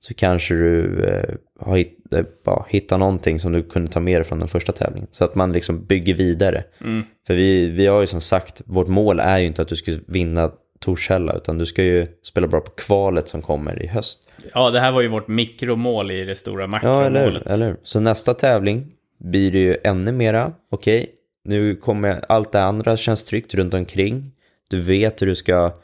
[0.00, 4.20] så kanske du eh, har hitt, eh, bara hittat någonting som du kunde ta med
[4.20, 5.08] dig från den första tävlingen.
[5.10, 6.64] Så att man liksom bygger vidare.
[6.80, 7.02] Mm.
[7.26, 9.92] För vi, vi har ju som sagt, vårt mål är ju inte att du ska
[10.06, 10.50] vinna
[10.80, 14.20] Torshälla utan du ska ju spela bra på kvalet som kommer i höst.
[14.54, 17.42] Ja, det här var ju vårt mikromål i det stora Ja, eller makromålet.
[17.46, 17.52] hur?
[17.52, 17.76] Eller hur?
[17.82, 18.86] Så nästa tävling
[19.18, 21.10] blir det ju ännu mera, okej,
[21.44, 24.32] nu kommer allt det andra känns tryggt runt omkring.
[24.68, 25.74] Du vet hur du ska,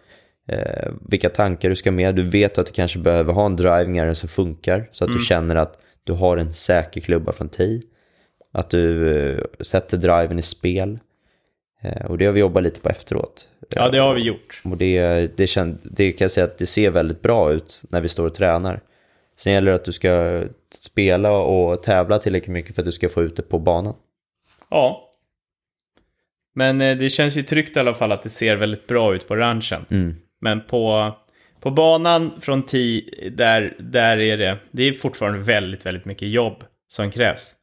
[0.48, 2.14] eh, vilka tankar du ska med.
[2.14, 5.56] Du vet att du kanske behöver ha en drivingare som funkar så att du känner
[5.56, 7.82] att du har en säker klubba från tee.
[8.52, 10.98] Att du eh, sätter driven i spel.
[11.82, 13.48] Eh, och det har vi jobbat lite på efteråt.
[13.68, 14.62] Ja, det har vi gjort.
[14.64, 18.00] Och det, det, känd, det kan jag säga att det ser väldigt bra ut när
[18.00, 18.80] vi står och tränar.
[19.36, 20.44] Sen gäller det att du ska
[20.74, 23.94] spela och tävla tillräckligt mycket för att du ska få ut det på banan.
[24.70, 25.07] Ja.
[26.58, 29.28] Men eh, det känns ju tryggt i alla fall att det ser väldigt bra ut
[29.28, 29.84] på ranchen.
[29.90, 30.16] Mm.
[30.40, 31.14] Men på,
[31.60, 36.64] på banan från 10, där, där är det, det är fortfarande väldigt, väldigt mycket jobb
[36.88, 37.54] som krävs.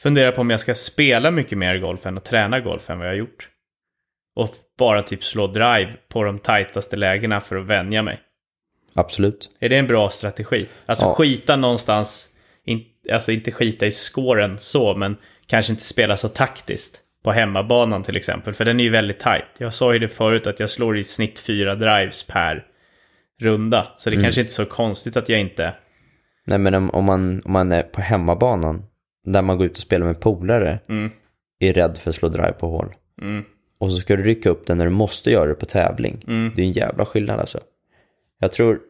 [0.00, 3.06] Funderar på om jag ska spela mycket mer golf än att träna golf än vad
[3.06, 3.48] jag har gjort.
[4.36, 8.20] Och bara typ slå drive på de tajtaste lägena för att vänja mig.
[8.94, 9.50] Absolut.
[9.60, 10.66] Är det en bra strategi?
[10.86, 11.14] Alltså Ja.
[11.14, 12.28] skita någonstans,
[12.64, 17.04] in, alltså inte skita i scoren så, men kanske inte spela så taktiskt.
[17.28, 19.44] På hemmabanan till exempel, för den är ju väldigt tajt.
[19.58, 22.64] Jag sa ju det förut att jag slår i snitt fyra drives per
[23.40, 23.86] runda.
[23.98, 24.22] Så det Mm.
[24.24, 25.74] kanske inte är så konstigt att jag inte...
[26.46, 28.82] Nej men om, om, man, om man är på hemmabanan,
[29.26, 31.10] där man går ut och spelar med polare, Mm,
[31.58, 32.94] är rädd för att slå drive på hål.
[33.22, 33.44] mm.
[33.80, 36.24] och så ska du rycka upp den när du måste göra det på tävling.
[36.28, 36.52] Mm.
[36.56, 37.60] Det är en jävla skillnad alltså.
[38.38, 38.80] Jag tror,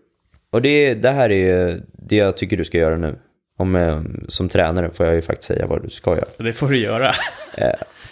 [0.53, 3.19] och det, det här är det jag tycker du ska göra nu.
[3.61, 6.29] Om, eh, som tränare får jag ju faktiskt säga vad du ska göra.
[6.39, 7.13] Det får du göra.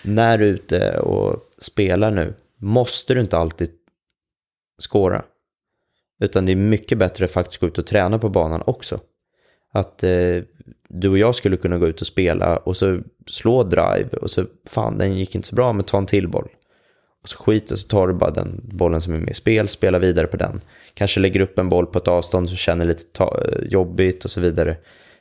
[0.06, 3.70] När du är ute och spelar nu, måste du inte alltid
[4.88, 5.24] skåra.
[6.20, 9.00] Utan det är mycket bättre att faktiskt gå ut och träna på banan också.
[9.72, 10.42] Att eh,
[10.88, 14.44] du och jag skulle kunna gå ut och spela och så slå drive och så
[14.68, 16.48] fan den gick inte så bra men ta en till boll.
[17.22, 19.68] Och så skit och så tar du bara den bollen som är med i spel,
[19.68, 20.60] spela vidare på den.
[20.94, 24.30] Kanske lägger upp en boll på ett avstånd som känner lite ta- eh, jobbigt och
[24.30, 24.76] så vidare.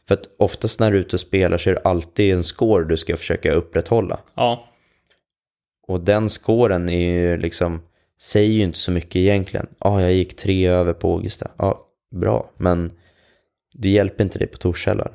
[0.07, 2.85] För att oftast när du är ute och spelar så är det alltid en score
[2.85, 4.19] du ska försöka upprätthålla.
[4.35, 4.67] Ja,
[5.87, 7.81] och den scoren är ju liksom,
[8.21, 9.67] säger ju inte så mycket egentligen.
[9.79, 11.51] Ja, jag gick tre över på Ågesta.
[11.57, 12.49] Ja, bra.
[12.57, 12.91] Men
[13.73, 15.11] det hjälper inte dig på Torshälla.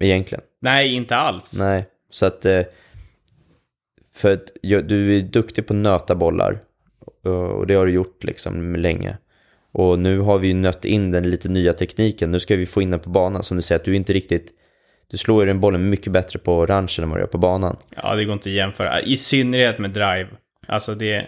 [0.00, 0.44] Egentligen.
[0.60, 1.58] nej inte alls.
[1.58, 2.44] Nej, så att...
[2.46, 2.62] eh,
[4.14, 6.58] För att du är duktig på att nöta bollar.
[7.22, 9.16] Och det har du gjort liksom länge.
[9.72, 12.30] Och nu har vi ju nött in den lite nya tekniken.
[12.30, 13.42] Nu ska vi få in den på banan.
[13.42, 14.52] Som du säger, att du inte riktigt...
[15.10, 17.76] Du slår ju den bollen mycket bättre på orange än vad du gör på banan.
[17.96, 19.00] Ja, det går inte att jämföra.
[19.00, 20.28] I synnerhet med drive.
[20.66, 21.26] Alltså det...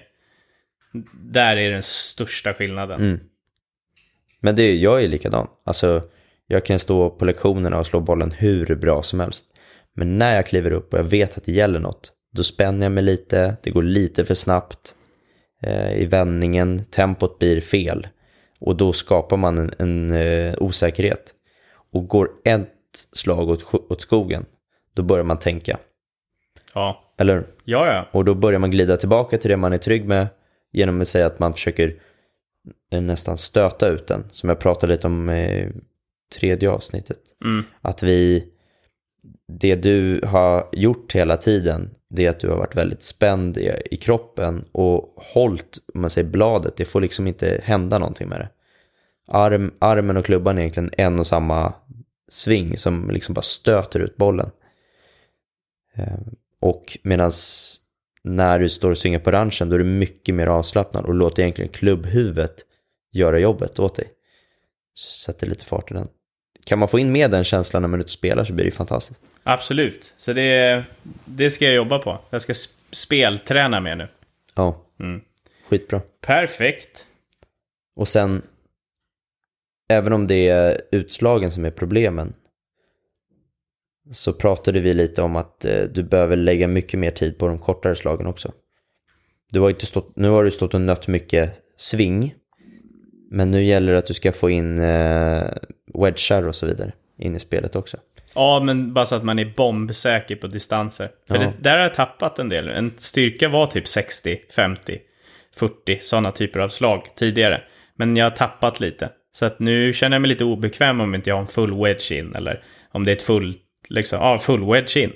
[1.12, 3.01] Där är den största skillnaden.
[3.01, 3.21] Mm.
[4.41, 5.49] Men det, jag är likadan.
[5.65, 6.03] Alltså,
[6.47, 9.47] jag kan stå på lektionerna och slå bollen hur bra som helst.
[9.95, 12.93] Men när jag kliver upp och jag vet att det gäller något, då spänner jag
[12.93, 14.95] mig lite, det går lite för snabbt
[15.62, 18.07] eh, i vändningen, tempot blir fel.
[18.61, 21.35] Och då skapar man en, en eh, osäkerhet.
[21.93, 24.45] Och går ett slag åt, åt skogen,
[24.95, 25.79] då börjar man tänka.
[26.75, 27.03] Ja.
[27.19, 27.45] Eller?
[27.65, 28.07] Ja, ja.
[28.13, 30.27] Och då börjar man glida tillbaka till det man är trygg med
[30.73, 31.95] genom att säga att man försöker
[32.93, 34.25] eh, nästan stöta ut den.
[34.31, 35.73] Som jag pratade lite om i
[36.35, 37.19] tredje avsnittet.
[37.45, 37.65] Mm.
[37.81, 38.49] Att vi,
[39.49, 43.73] det du har gjort hela tiden, det är att du har varit väldigt spänd i,
[43.91, 48.41] i kroppen och hållit, om man säger bladet, det får liksom inte hända någonting med
[48.41, 48.49] det.
[49.29, 51.73] Arm, armen och klubban är egentligen en och samma
[52.29, 54.51] sving som liksom bara stöter ut bollen.
[55.97, 56.19] Eh,
[56.61, 57.31] Och medan
[58.23, 61.43] när du står och svingar på ranchen då är du mycket mer avslappnad och låter
[61.43, 62.55] egentligen klubbhuvudet
[63.12, 64.09] göra jobbet åt dig.
[65.27, 66.09] Sätter lite fart i den.
[66.65, 68.77] Kan man få in med den känslan när man och spelar så blir det ju
[68.77, 69.21] fantastiskt.
[69.43, 70.15] Absolut.
[70.19, 70.85] Så det,
[71.25, 72.19] det ska jag jobba på.
[72.31, 74.09] Jag ska sp- spelträna mer nu.
[74.55, 75.21] Ja, Mm.
[75.69, 76.01] skitbra.
[76.21, 77.07] Perfekt.
[77.97, 78.43] Och sen,
[79.88, 82.33] även om det är utslagen som är problemen,
[84.11, 87.59] så pratade vi lite om att eh, du behöver lägga mycket mer tid på de
[87.59, 88.53] kortare slagen också.
[89.51, 92.35] Du har inte stått, nu har du stått och nött mycket sving,
[93.31, 95.49] men nu gäller det att du ska få in eh,
[95.94, 97.96] wedgar och så vidare in i spelet också.
[98.35, 101.11] Ja, men bara så att man är bombsäker på distanser.
[101.29, 101.40] För Ja.
[101.40, 102.68] det, där har jag tappat en del.
[102.68, 104.99] En styrka var typ 60, 50,
[105.57, 107.62] 40 sådana typer av slag tidigare.
[107.94, 109.11] Men jag har tappat lite.
[109.37, 112.12] Så att nu känner jag mig lite obekväm om inte jag har en full wedge
[112.12, 112.35] in.
[112.35, 115.12] Eller om det är ett full, liksom, ja, full wedge in.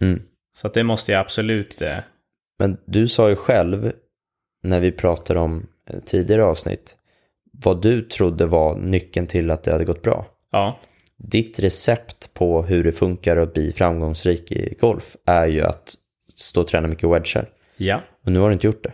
[0.00, 0.22] Mm.
[0.56, 1.82] Så att det måste jag absolut...
[1.82, 1.96] Eh,
[2.58, 3.92] Men du sa ju själv,
[4.62, 6.96] när vi pratade om eh, tidigare avsnitt,
[7.52, 10.26] vad du trodde var nyckeln till att det hade gått bra.
[10.52, 10.78] ja,
[11.16, 15.94] Ditt recept på hur det funkar att bli framgångsrik i golf är ju att
[16.36, 17.48] stå och träna mycket wedgar.
[17.76, 18.02] ja.
[18.24, 18.92] Och nu har du inte gjort det,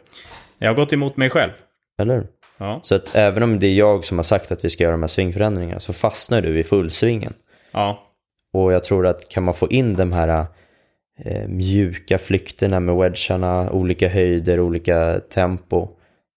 [0.58, 1.52] Jag har gått emot mig själv.
[1.98, 2.26] eller hur?
[2.64, 4.92] Ja, Så att även om det är jag som har sagt att vi ska göra
[4.92, 7.32] de här svingförändringarna så fastnar du i fullsvingen.
[7.72, 8.02] ja,
[8.52, 10.46] Och jag tror att kan man få in de här
[11.18, 15.88] eh, mjuka flykterna med wedgarna, olika höjder, olika tempo,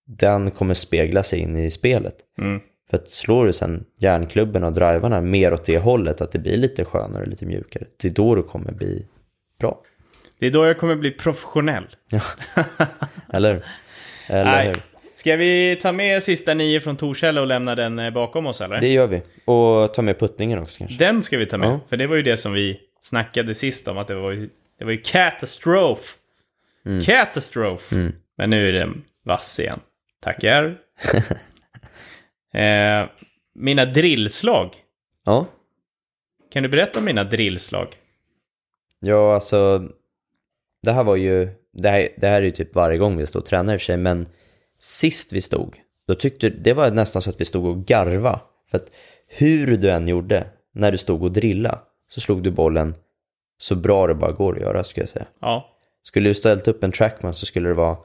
[0.07, 2.15] den kommer spegla sig in i spelet.
[2.41, 2.59] mm.
[2.89, 6.57] För att slår du sen järnklubben och drivarna mer åt det hållet, att det blir
[6.57, 9.05] lite skönare, lite mjukare, det är då du kommer bli
[9.59, 9.81] bra.
[10.39, 11.95] Det är då jag kommer bli professionell.
[13.33, 13.63] Eller,
[14.27, 14.67] eller Nej.
[14.67, 14.81] hur?
[15.17, 18.81] Ska vi ta med sista nio från Torshälla och lämna den eh, bakom oss eller?
[18.81, 19.21] Det gör vi.
[19.45, 20.97] Och ta med puttningen också kanske.
[20.97, 21.69] Den ska vi ta med.
[21.69, 21.79] Ja.
[21.89, 23.97] För det var ju det som vi snackade sist om.
[23.97, 24.49] Att det var ju,
[24.79, 26.17] det var ju katastrof.
[27.05, 27.91] Katastrof.
[28.37, 29.79] Men nu är den vass igen.
[30.21, 30.77] Tackar.
[32.53, 33.09] eh,
[33.55, 34.75] mina drillslag.
[35.25, 35.45] Ja.
[36.53, 37.87] Kan du berätta om mina drillslag?
[38.99, 39.89] Ja, alltså.
[40.83, 43.39] Det här var ju, det här, det här är ju typ varje gång vi står
[43.39, 44.27] och tränar i och för sig, men
[44.79, 45.75] sist vi stod,
[46.07, 48.41] då tyckte, det var nästan så att vi stod och garva.
[48.71, 48.91] För att
[49.27, 52.95] hur du än gjorde, när du stod och drilla, så slog du bollen
[53.57, 55.25] så bra det bara går att göra, skulle jag säga.
[55.41, 55.73] Ja.
[56.03, 57.97] Skulle du ställt upp en trackman så skulle det vara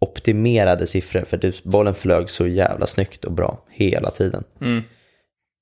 [0.00, 4.44] optimerade siffror, för du, bollen flög så jävla snyggt och bra hela tiden.
[4.60, 4.82] Mm.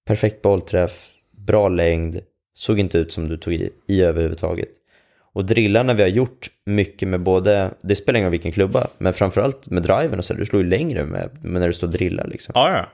[0.06, 2.20] Perfekt bollträff, bra längd,
[2.52, 4.68] såg inte ut som du tog i, i överhuvudtaget.
[5.38, 9.12] Och drillarna vi har gjort mycket med både, det spelar ingen roll vilken klubba, men
[9.12, 11.92] framförallt med driven och så, du slår ju längre med, med när du står och
[11.92, 12.53] drillar liksom.
[12.55, 12.88] Ja, ja.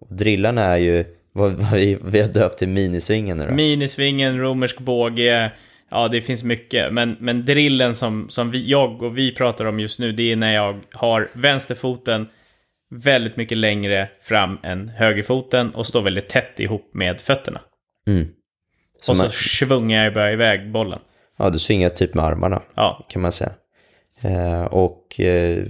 [0.00, 3.54] Och drillarna är ju vad, vad vi, vi har döpt till minisvingen nu då.
[3.54, 5.52] Minisvingen, romersk båge,
[5.90, 6.92] ja det finns mycket.
[6.92, 10.36] Men, men drillen som, som vi, jag och vi pratar om just nu, det är
[10.36, 12.28] när jag har vänsterfoten
[12.94, 17.60] väldigt mycket längre fram än högerfoten och står väldigt tätt ihop med fötterna.
[18.06, 18.28] mm.
[18.98, 21.00] och så man- svungar jag bara iväg bollen.
[21.36, 23.52] Ja, du svingar typ med armarna Ja, kan man säga.
[24.22, 25.64] Eh, och eh,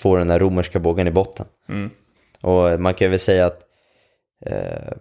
[0.00, 1.46] får den där romerska bågen i botten.
[1.68, 1.90] Mm.
[2.40, 3.62] Och man kan väl säga att
[4.46, 4.92] eh,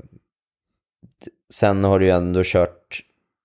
[1.53, 3.01] sen har du ju ändå kört,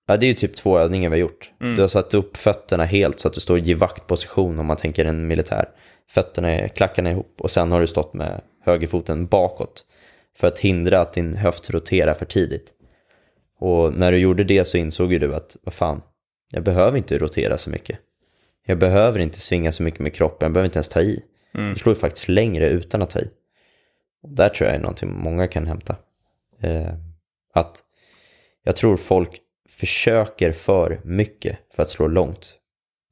[0.07, 1.51] ja det är ju typ två övningar vi har gjort.
[1.61, 1.75] Mm.
[1.75, 5.05] Du har satt upp fötterna helt så att du står i givaktposition om man tänker
[5.05, 5.69] en militär.
[6.09, 9.85] Fötterna är, klackarna ihop och sen har du stått med högerfoten bakåt
[10.37, 12.71] för att hindra att din höft roterar för tidigt.
[13.59, 16.01] Och när du gjorde det så insåg ju du att, vad fan,
[16.51, 17.99] jag behöver inte rotera så mycket.
[18.65, 21.23] Jag behöver inte svinga så mycket med kroppen, jag behöver inte ens ta i.
[21.53, 21.69] Mm.
[21.69, 23.29] Du slår ju faktiskt längre utan att ta i.
[24.23, 25.95] Och där tror jag är någonting många kan hämta.
[26.61, 26.93] Eh,
[27.53, 27.83] att
[28.63, 32.55] jag tror folk försöker för mycket för att slå långt.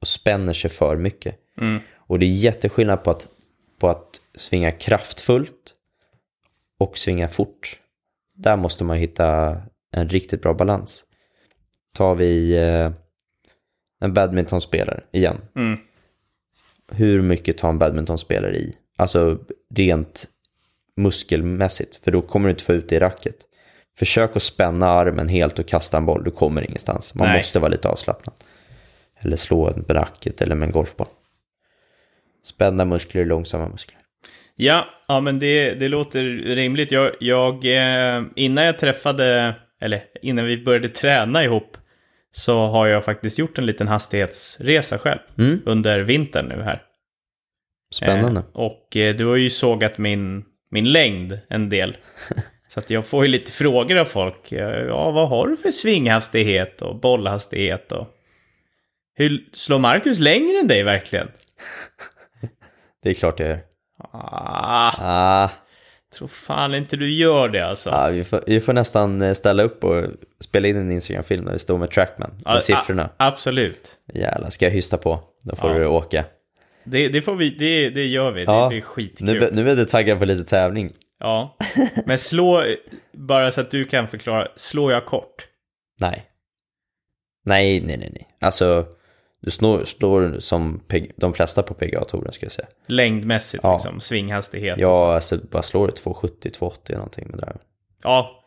[0.00, 1.36] Och spänner sig för mycket.
[1.60, 1.80] Mm.
[1.96, 3.28] Och det är jätteskillnad på att,
[3.78, 5.74] på att svinga kraftfullt
[6.78, 7.80] och svinga fort.
[8.34, 9.56] Där måste man hitta
[9.90, 11.04] en riktigt bra balans.
[11.92, 12.90] Tar vi eh,
[14.00, 15.40] en badmintonspelare igen.
[15.56, 15.78] Mm.
[16.92, 18.74] Hur mycket tar en badmintonspelare i?
[18.96, 19.38] Alltså
[19.74, 20.28] rent
[20.96, 23.36] muskelmässigt, för då kommer du inte få ut det i racket.
[23.98, 27.14] Försök att spänna armen helt och kasta en boll, du kommer ingenstans.
[27.14, 27.36] Man Nej.
[27.36, 28.34] måste vara lite avslappnad.
[29.20, 31.06] Eller slå en racket eller med en golfboll.
[32.44, 33.98] Spända muskler, långsamma muskler.
[34.56, 36.92] Ja, ja men det, det låter rimligt.
[36.92, 41.76] Jag, jag, eh, innan jag träffade, eller innan vi började träna ihop,
[42.36, 46.82] så har jag faktiskt gjort en liten hastighetsresa själv Mm, under vintern nu här.
[47.94, 48.40] spännande.
[48.40, 51.96] Eh, och eh, du har ju sågat min, min längd en del.
[52.68, 54.52] Så att jag får ju lite frågor av folk.
[54.52, 58.06] Eh, Ja, vad har du för svinghastighet och bollhastighet och...
[59.16, 61.28] Hur slår Marcus längre än dig verkligen?
[63.02, 63.60] Det är klart jag gör.
[64.12, 65.50] Ah, Ah,
[66.14, 67.90] tror fan inte du gör det alltså.
[67.90, 70.04] ah, vi, får, vi får nästan eh, ställa upp och
[70.40, 73.02] spela in en Instagram-film där vi står med Trackman, med Ja, siffrorna.
[73.04, 73.94] a- absolut.
[74.14, 75.20] Jävlar, ska jag hysta på?
[75.42, 75.78] Då får Ja.
[75.78, 76.24] du åka.
[76.84, 78.44] Det, det får vi, det, det gör vi.
[78.44, 79.26] Ja, det blir skitkul.
[79.26, 80.92] Nu, nu är du taggad på lite tävling.
[81.20, 81.56] Ja.
[82.06, 82.64] Men slå,
[83.12, 85.46] bara så att du kan förklara, slår jag kort?
[86.00, 86.24] Nej.
[87.46, 88.28] Nej, nej, nej, nej.
[88.40, 88.86] Alltså,
[89.44, 92.68] du slår, slår som PG, de flesta på PGA-touren ska jag säga.
[92.86, 93.72] Längdmässigt Ja.
[93.72, 94.78] liksom, svinghastighet.
[94.78, 97.58] Ja, alltså bara slår du 270, 280 eller någonting med driven.
[98.02, 98.40] Ja,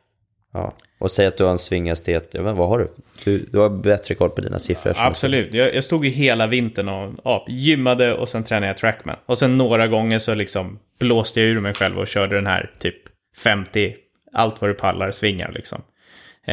[0.54, 0.74] Ja.
[1.00, 2.88] Och säg att du har en svinghastighet, vet inte, vad har du?
[3.24, 3.38] du?
[3.52, 4.94] Du har bättre koll på dina siffror.
[4.94, 5.54] som- absolut.
[5.54, 9.16] Jag, jag stod ju hela vintern och ja, gymmade och sen tränade jag trackman.
[9.26, 12.72] Och sen några gånger så liksom blåste jag ur mig själv och körde den här
[12.80, 12.96] typ
[13.38, 13.96] 50,
[14.34, 15.82] allt vad du pallar, svingar liksom.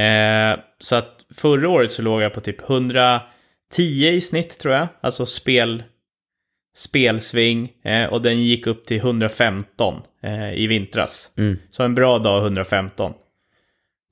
[0.00, 2.61] Eh, så att förra året så låg jag på typ
[3.74, 4.88] 110 i snitt tror jag.
[5.00, 5.82] Alltså spel,
[6.76, 7.72] spelsving.
[7.82, 11.30] Eh, och den gick upp till 115 eh, i vintras.
[11.37, 11.58] Mm.
[11.70, 13.14] Så en bra dag 115.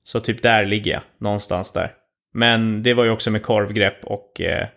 [0.05, 1.91] Så typ där ligger jag, någonstans där.
[2.33, 4.67] Men det var ju också med korvgrepp och eh,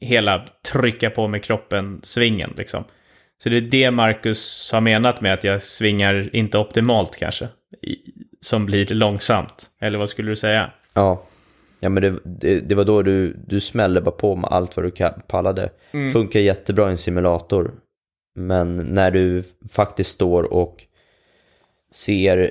[0.00, 2.84] hela trycka på med kroppen-svingen liksom.
[3.42, 7.48] Så det är det Marcus har menat med att jag svingar inte optimalt kanske.
[7.82, 7.96] I,
[8.40, 9.66] som blir långsamt.
[9.80, 10.70] Eller vad skulle du säga?
[10.94, 11.26] Ja.
[11.82, 14.86] Ja men det, det, det var då du, du smällde bara på med allt vad
[14.86, 14.90] du
[15.26, 15.70] pallade.
[16.12, 17.74] Funkar jättebra i en simulator.
[18.34, 20.84] Men när du faktiskt står och
[21.94, 22.50] ser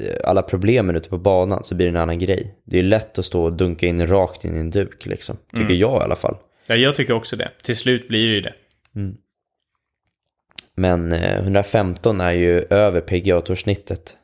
[0.00, 2.54] eh, alla problemen ute på banan så blir det en annan grej.
[2.64, 5.36] Det är lätt att stå och dunka in rakt in i en duk liksom.
[5.52, 6.36] Tycker jag i alla fall.
[6.66, 7.50] Ja, jag tycker också det.
[7.62, 8.54] Till slut blir det ju det.
[10.74, 14.16] Men eh, 115 är ju över PGA-toursnittet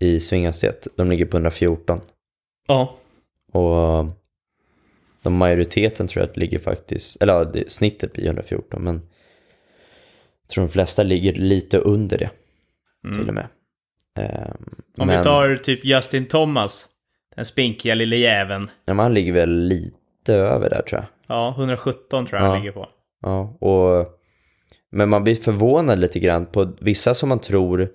[0.00, 0.86] i svinghastighet.
[0.96, 2.00] De ligger på 114.
[2.68, 2.96] Ja.
[3.52, 4.06] Och
[5.22, 8.94] de majoriteten tror jag att ligger faktiskt, eller ja, snittet blir 114 men
[10.42, 12.30] jag tror de flesta ligger lite under det
[13.14, 13.46] till och med.
[14.18, 14.56] Ehm,
[14.98, 16.88] Om men, vi tar typ Justin Thomas.
[17.36, 18.70] Den spinkiga lille jäveln.
[18.84, 21.36] ja, men han ligger väl lite över där tror jag.
[21.36, 22.58] Ja, 117 tror jag han Ja.
[22.62, 22.88] ligger på.
[23.22, 24.06] Ja, och,
[24.90, 27.88] men man blir förvånad lite grann på vissa som man tror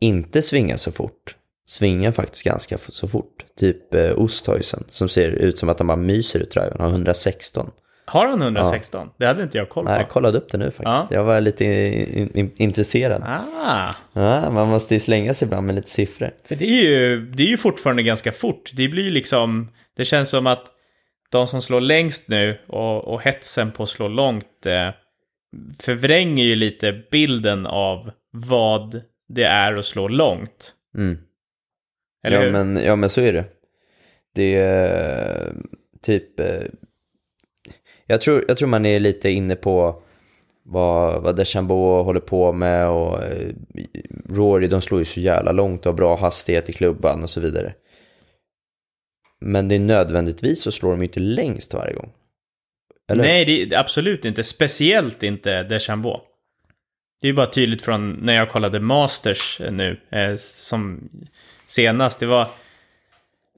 [0.00, 1.36] inte svingar så fort.
[1.66, 3.44] Svingar faktiskt ganska så fort.
[3.58, 7.70] Typ eh, Osthuisen som ser ut som att han bara myser ut driven, har 116.
[8.08, 9.10] Har han 116?
[9.18, 9.90] Det hade inte jag koll på.
[9.90, 11.10] Nej, jag kollade upp det nu faktiskt.
[11.10, 13.22] Jag var lite in, in, intresserad.
[13.26, 16.30] Ah, Ja, man måste ju slänga sig ibland med lite siffror.
[16.44, 18.70] för det är, ju, det är ju fortfarande ganska fort.
[18.74, 20.64] Det blir ju liksom, det känns som att
[21.30, 24.90] de som slår längst nu och, och hetsen på att slå långt eh,
[25.80, 30.72] förvränger ju lite bilden av vad det är att slå långt.
[30.96, 31.18] Mm.
[32.26, 32.52] Eller ja, hur?
[32.52, 33.44] men, ja, men så är det.
[34.34, 35.52] Det är
[36.02, 36.40] typ...
[36.40, 36.62] eh,
[38.06, 40.02] Jag tror, jag tror man är lite inne på
[40.62, 43.48] vad, vad Deschambeau håller på med och eh,
[44.30, 47.40] Rory, de slår ju så jävla långt och har bra hastighet i klubban och så
[47.40, 47.74] vidare.
[49.40, 52.12] Men det är nödvändigtvis så slår de ju inte längst varje gång.
[53.10, 53.22] Eller?
[53.22, 54.44] Nej, det är absolut inte.
[54.44, 56.20] Speciellt inte Deschambeau.
[57.20, 61.08] Det är ju bara tydligt från när jag kollade Masters eh, nu, eh, som
[61.66, 62.20] senast.
[62.20, 62.48] Det var...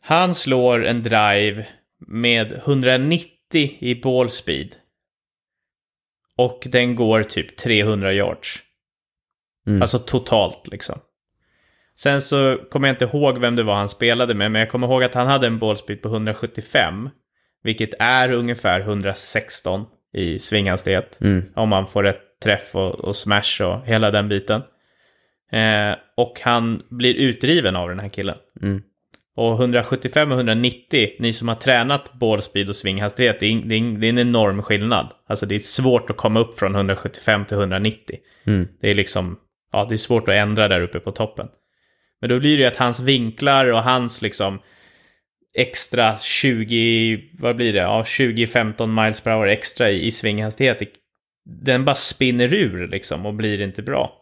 [0.03, 1.67] Han slår en drive
[2.07, 3.31] med 190
[3.79, 4.77] i ball speed.
[6.37, 8.63] Och den går typ 300 yards.
[9.67, 9.83] Mm.
[9.83, 11.01] Alltså totalt liksom.
[11.97, 14.87] Sen så kommer jag inte ihåg vem det var han spelade med, men jag kommer
[14.87, 17.11] ihåg att han hade en ballspeed på 175.
[17.63, 21.21] Vilket är ungefär 116 i svinghastighet.
[21.21, 21.45] Mm.
[21.55, 24.63] Om man får rätt träff och, och smash och hela den biten.
[25.53, 28.37] Eh, och han blir utdriven av den här killen.
[28.63, 28.83] Mm.
[29.37, 33.99] Och 175 och 190, ni som har tränat ballspeed och svinghastighet, det är, det, är,
[33.99, 35.13] det är en enorm skillnad.
[35.27, 38.17] Alltså det är svårt att komma upp från 175 till 190.
[38.47, 38.69] Mm.
[38.81, 39.39] Det är liksom,
[39.73, 41.49] ja det är svårt att ändra där uppe på toppen.
[42.21, 44.59] Men då blir det ju att hans vinklar och hans liksom
[45.59, 47.79] extra 20, vad blir det?
[47.79, 50.83] Ja, 20-15 miles per hour extra i, i svinghastighet.
[51.51, 54.13] Den bara spinner ur liksom och blir inte bra.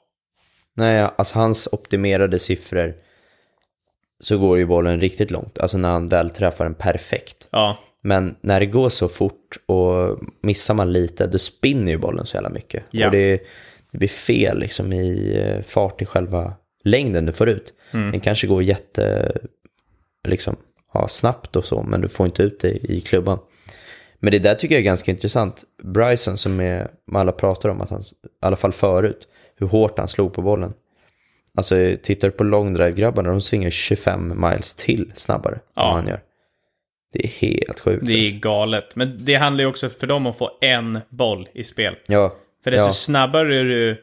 [0.74, 2.94] Nej, alltså hans optimerade siffror
[4.20, 5.58] så går ju bollen riktigt långt.
[5.58, 7.48] Alltså när han väl träffar den perfekt.
[7.50, 12.26] Ja, Men när det går så fort och missar man lite, då spinner ju bollen
[12.26, 12.84] så jävla mycket.
[12.90, 13.06] Ja.
[13.06, 13.42] Och det,
[13.90, 16.54] det blir fel liksom i eh, fart i själva
[16.84, 17.74] längden du får ut.
[17.90, 18.10] Mm.
[18.10, 19.32] Den kanske går jätte,
[20.28, 20.56] liksom,
[20.92, 23.38] ja, snabbt och så, men du får inte ut det i klubban.
[24.20, 25.64] Men det där tycker jag är ganska intressant.
[25.82, 28.04] Bryson som är, man alla pratar om, att han, i
[28.40, 30.72] alla fall förut, hur hårt han slog på bollen.
[31.54, 35.82] Alltså tittar du på long drive-grabbarna, de svingar 25 miles till snabbare Ja.
[35.82, 36.20] än vad han gör.
[37.12, 38.06] Det är helt sjukt.
[38.06, 38.38] det är alltså.
[38.40, 38.96] galet.
[38.96, 41.96] Men det handlar ju också för dem att få en boll i spel.
[42.06, 42.92] Ja, För desto ja.
[42.92, 44.02] snabbare du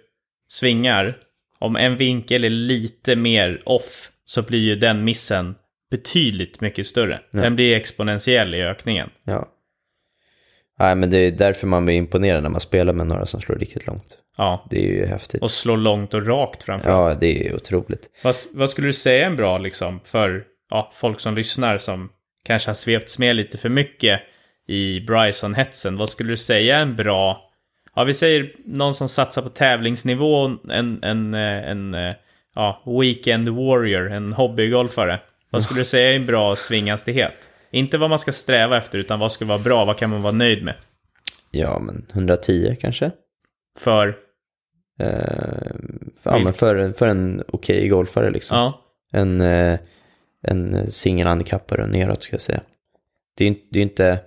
[0.50, 1.18] svingar,
[1.60, 5.56] om en vinkel är lite mer off, så blir ju den missen
[5.92, 7.20] betydligt mycket större.
[7.32, 9.10] Den blir exponentiell i ökningen.
[9.24, 9.50] ja.
[10.84, 13.56] Nej, men det är därför man blir imponerad när man spelar med några som slår
[13.56, 14.18] riktigt långt.
[14.38, 15.42] Ja, Det är ju häftigt.
[15.42, 17.14] och slår långt och rakt framförallt.
[17.14, 18.10] Ja, det är otroligt.
[18.24, 22.10] Vad, vad skulle du säga är bra liksom för ja, folk som lyssnar som
[22.46, 24.20] kanske har svepts med lite för mycket
[24.68, 25.98] i Bryson-hetsen?
[25.98, 27.50] Vad skulle du säga är en bra...
[27.96, 32.14] Ja, vi säger någon som satsar på tävlingsnivå, en, en, eh, en, eh,
[32.56, 35.20] ja, weekend warrior, en hobbygolfare.
[35.50, 37.50] Vad skulle du säga är en bra svinghastighet?
[37.74, 40.34] Inte vad man ska sträva efter, utan vad ska vara bra, vad kan man vara
[40.34, 40.76] nöjd med?
[41.52, 43.12] Ja, men 110 kanske?
[43.80, 44.16] För,
[45.00, 45.76] Eh,
[46.18, 48.58] för, ja, men för, för en okej golfare liksom.
[48.58, 49.80] ja, En, eh,
[50.42, 52.62] en singelhandikappare och neråt ska jag säga.
[53.38, 54.20] Det är ju det är ju inte,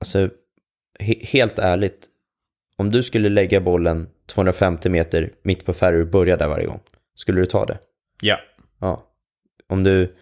[0.00, 0.30] alltså
[0.98, 2.06] he, helt ärligt,
[2.76, 6.80] om du skulle lägga bollen 250 meter mitt på fairway och börja där varje gång,
[7.14, 7.78] skulle du ta det?
[8.20, 8.38] ja,
[8.80, 9.08] Ja.
[9.68, 10.16] Om du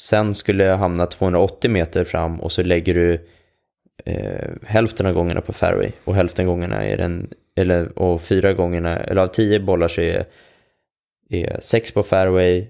[0.00, 3.26] sen skulle hamna 280 meter fram och så lägger du
[4.04, 8.96] eh, hälften av gångerna på fairway och hälften gångerna är den, eller och fyra gångerna,
[8.96, 10.24] eller av tio bollar så är,
[11.30, 12.66] är sex på fairway,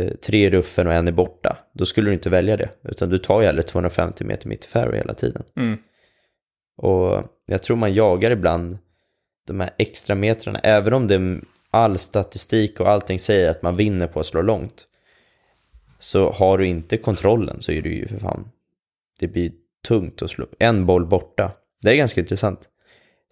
[0.00, 1.56] eh, tre i ruffen och en är borta.
[1.72, 4.68] Då skulle du inte välja det, utan du tar ju hellre 250 meter mitt i
[4.68, 5.42] fairway hela tiden.
[5.56, 5.78] mm,
[6.76, 8.78] Och jag tror man jagar ibland
[9.46, 14.06] de här extra metrarna, även om det all statistik och allting säger att man vinner
[14.06, 14.86] på att slå långt.
[16.00, 18.50] Så har du inte kontrollen så är det ju för fan,
[19.18, 19.52] det blir
[19.88, 21.52] tungt att slå en boll borta.
[21.82, 22.68] Det är ganska intressant.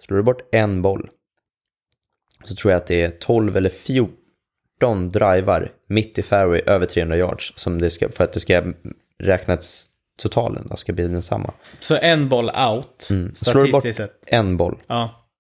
[0.00, 1.10] Slår du bort en boll
[2.44, 7.16] så tror jag att det är 12 eller 14 drivar mitt i fairway över 300
[7.16, 8.72] yards som det ska, för att det ska
[9.18, 9.90] räknas
[10.22, 11.52] totalen, då ska bli densamma.
[11.80, 13.34] Så en boll out, Mm.
[13.34, 14.22] Slår du bort statistiskt sett.
[14.26, 15.30] en boll Ja,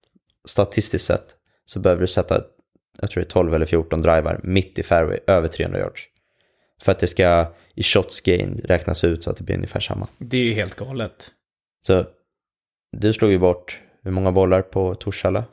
[0.48, 2.42] statistiskt sett så behöver du sätta,
[3.00, 6.02] jag tror det är 12 eller 14 drivar mitt i fairway över 300 yards.
[6.82, 10.06] För att det ska i shots gain räknas ut så att det blir ungefär samma.
[10.18, 11.30] det är ju helt galet.
[11.80, 12.06] Så
[12.96, 15.44] du slog ju bort hur många bollar på Torshälla?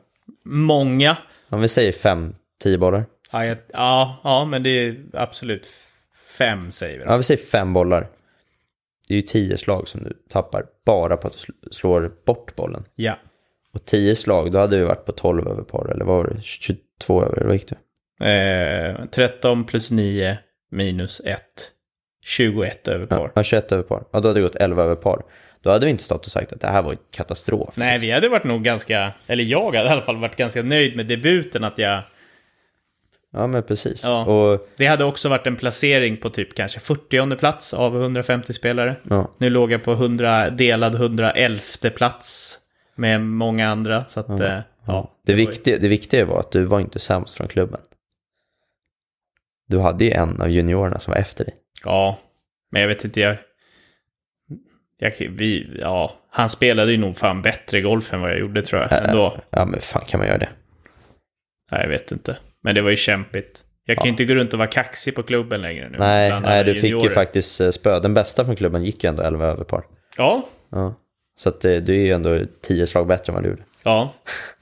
[0.44, 1.16] Många.
[1.48, 3.04] Om vi säger 5-10 bollar.
[3.32, 5.66] Ja, jag, ja, ja, men det är absolut
[6.38, 7.10] fem säger vi då.
[7.10, 8.08] Ja, vi säger 5 bollar.
[9.08, 12.56] Det är ju 10 slag som du tappar bara på att du sl- slår bort
[12.56, 12.84] bollen.
[12.94, 13.18] Ja.
[13.72, 16.42] Och 10 slag, då hade vi varit på 12 över par, eller vad var det?
[16.42, 18.96] 22 över, vad gick det?
[19.00, 20.38] Eh, 13 plus 9
[20.76, 21.40] minus 1.
[22.24, 23.32] 21 över par.
[23.34, 24.04] Ja, 21 över par.
[24.12, 25.22] Ja, då hade det gått 11 över par.
[25.62, 27.74] Då hade vi inte stått och sagt att det här var en katastrof.
[27.76, 30.96] Nej, vi hade varit nog ganska, eller jag hade i alla fall varit ganska nöjd
[30.96, 31.64] med debuten.
[31.64, 32.02] Att jag,
[33.32, 34.04] Ja, men precis.
[34.04, 34.24] Ja.
[34.24, 38.96] Och, det hade också varit en placering på typ kanske 40 plats av 150 spelare.
[39.02, 39.30] ja.
[39.38, 41.60] Nu låg jag på 100, delad 111
[41.96, 42.58] plats
[42.94, 44.04] med många andra.
[44.04, 44.62] Så att, ja.
[44.86, 47.80] ja Det, ju- viktiga, det viktiga var att du var inte sämst från klubben.
[49.66, 51.54] Du hade ju en av juniorerna som var efter dig.
[51.84, 52.18] Ja,
[52.70, 53.36] men jag vet inte, jag...
[54.98, 58.82] jag vi, ja, han spelade ju nog fan bättre golf än vad jag gjorde tror
[58.82, 59.04] jag.
[59.06, 59.38] Ändå.
[59.50, 60.48] Ja, men fan kan man göra det?
[61.72, 62.36] Nej, jag vet inte.
[62.62, 63.62] Men det var ju kämpigt.
[63.84, 65.98] Jag kan ju inte gå runt och vara kaxig på klubben längre nu.
[65.98, 68.00] Nej, nej du fick ju faktiskt eh, spö.
[68.00, 69.84] Den bästa från klubben gick ju ändå 11 över par.
[70.16, 70.94] Ja, Ja.
[71.38, 73.62] Så att det, du är ju ändå 10 slag bättre än vad du gjorde.
[73.82, 74.14] ja.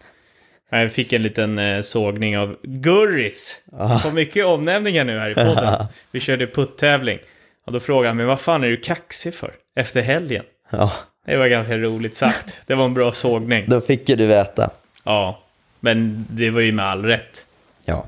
[0.71, 3.61] Jag fick en liten eh, sågning av Gurris.
[3.73, 3.99] Ah.
[3.99, 5.85] Får mycket omnämningar nu här i podden.
[6.11, 7.19] Vi körde putt-tävling.
[7.67, 9.53] Och då frågade han mig, vad fan är du kaxig för?
[9.77, 10.45] Efter helgen.
[10.71, 10.93] Ja,
[11.27, 12.61] Det var ganska roligt sagt.
[12.67, 13.65] Det var en bra sågning.
[13.69, 14.71] då fick ju du veta.
[15.05, 15.43] Ja,
[15.81, 17.47] men det var ju med all rätt.
[17.85, 18.07] Ja.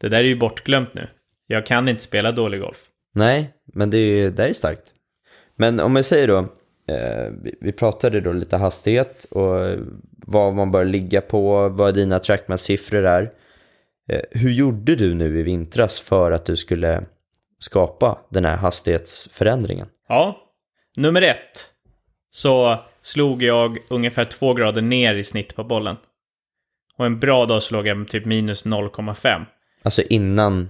[0.00, 1.08] Det där är ju bortglömt nu.
[1.46, 2.78] Jag kan inte spela dålig golf.
[3.14, 4.82] Nej, men det är ju det är starkt.
[5.56, 6.48] Men om jag säger då,
[7.42, 9.76] vi- vi pratade då lite hastighet och
[10.26, 13.30] vad man bör ligga på, vad dina trackman-siffror är.
[14.08, 17.04] Eh, hur gjorde du nu i vintras för att du skulle
[17.58, 19.86] skapa den här hastighetsförändringen?
[20.08, 20.40] Ja,
[20.96, 21.70] nummer ett.
[22.30, 25.96] Så slog jag ungefär två grader ner i snitt på bollen.
[26.96, 29.44] Och en bra dag slog jag typ minus 0,5.
[29.82, 30.68] Alltså innan,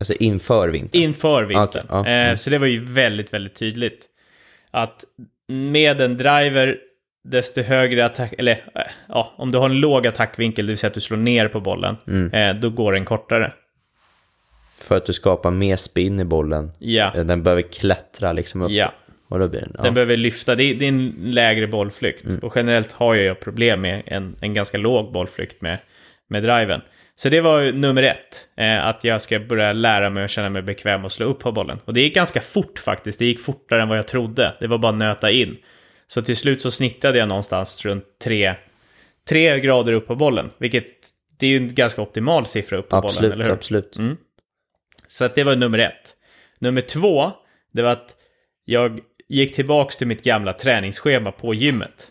[0.00, 1.00] alltså inför vintern.
[1.02, 1.66] Inför vintern.
[1.68, 2.30] Okej, ja, mm.
[2.30, 4.08] eh, så det var ju väldigt, väldigt tydligt.
[4.74, 5.04] Att
[5.48, 6.78] med en driver,
[7.24, 8.34] desto högre attack...
[8.38, 8.64] Eller
[9.08, 11.60] ja, om du har en låg attackvinkel, det vill säga att du slår ner på
[11.60, 12.32] bollen, Mm.
[12.32, 13.52] eh, då går den kortare.
[14.78, 16.72] För att du skapar mer spin i bollen.
[16.78, 18.70] Ja, Eh, Den behöver klättra liksom upp.
[18.70, 18.92] ja.
[19.28, 19.82] Och då blir den, ja.
[19.82, 20.54] Den behöver lyfta.
[20.54, 22.24] Det är, det är en lägre bollflykt.
[22.24, 22.38] Mm.
[22.38, 25.78] Och generellt har jag problem med en, en ganska låg bollflykt med,
[26.28, 26.80] med driven.
[27.16, 28.48] Så det var ju nummer ett.
[28.56, 31.52] Eh, att jag ska börja lära mig och känna mig bekväm och slå upp på
[31.52, 31.78] bollen.
[31.84, 33.18] Och det gick ganska fort faktiskt.
[33.18, 34.56] Det gick fortare än vad jag trodde.
[34.60, 35.56] Det var bara att nöta in.
[36.06, 38.54] Så till slut så snittade jag någonstans runt tre,
[39.28, 40.50] tre grader upp på bollen.
[40.58, 40.86] Vilket
[41.38, 43.52] det är ju en ganska optimal siffra upp på bollen, Absolut, eller hur?
[43.52, 43.96] absolut.
[43.96, 44.16] Mm.
[45.06, 46.16] Så att det var nummer ett.
[46.58, 47.32] Nummer två,
[47.72, 48.16] det var att
[48.64, 52.08] jag gick tillbaks till mitt gamla träningsschema på gymmet.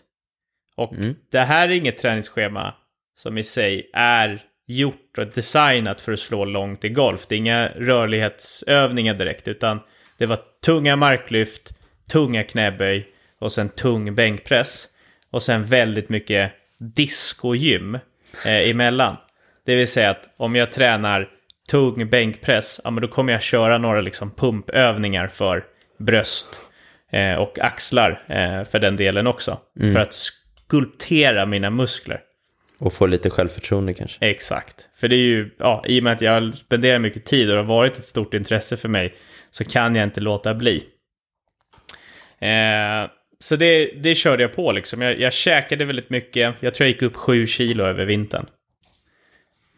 [0.76, 1.14] Och Mm.
[1.32, 2.74] det här är inget träningsschema
[3.16, 7.26] som i sig är gjort och designat för att slå långt i golf.
[7.28, 9.80] Det är inga rörlighetsövningar direkt, utan
[10.18, 11.70] det var tunga marklyft,
[12.12, 13.08] tunga knäböj
[13.38, 14.88] och sen tung bänkpress.
[15.30, 17.94] Och sen väldigt mycket discogym
[18.46, 19.16] eh, emellan.
[19.66, 21.28] Det vill säga att om jag tränar
[21.70, 25.64] tung bänkpress, ja men då kommer jag köra några liksom pumpövningar för
[25.98, 26.60] bröst
[27.12, 29.58] eh, och axlar eh, för den delen också.
[29.92, 32.20] För att skulptera mina muskler.
[32.82, 34.26] Och få lite självförtroende kanske.
[34.26, 34.88] Exakt.
[34.96, 37.62] För det är ju, ja, i och med att jag spenderar mycket tid och det
[37.62, 39.12] har varit ett stort intresse för mig
[39.50, 40.84] så kan jag inte låta bli.
[42.38, 43.10] Eh,
[43.40, 45.02] så det, det körde jag på liksom.
[45.02, 46.54] Jag, jag käkade väldigt mycket.
[46.60, 48.46] Jag tror jag gick upp sju kilo över vintern.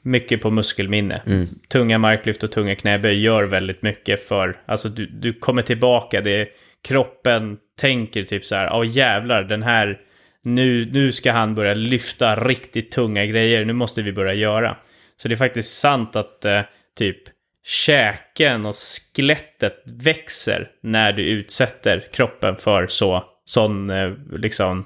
[0.03, 1.47] Mycket på muskelminne.
[1.69, 6.49] Tunga marklyft och tunga knäböj gör väldigt mycket för, alltså du, du kommer tillbaka, det,
[6.85, 10.01] kroppen tänker typ så här, ja jävlar den här,
[10.45, 14.77] nu, nu ska han börja lyfta riktigt tunga grejer, nu måste vi börja göra.
[15.17, 16.61] Så det är faktiskt sant att eh,
[16.97, 17.19] typ
[17.65, 24.85] käken och skelettet växer när du utsätter kroppen för så, sån, eh, liksom,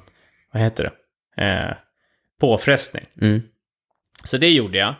[0.53, 0.91] vad heter
[1.37, 1.77] det, eh,
[2.41, 3.05] påfrestning.
[3.21, 3.43] Mm.
[4.25, 4.95] Så det gjorde jag.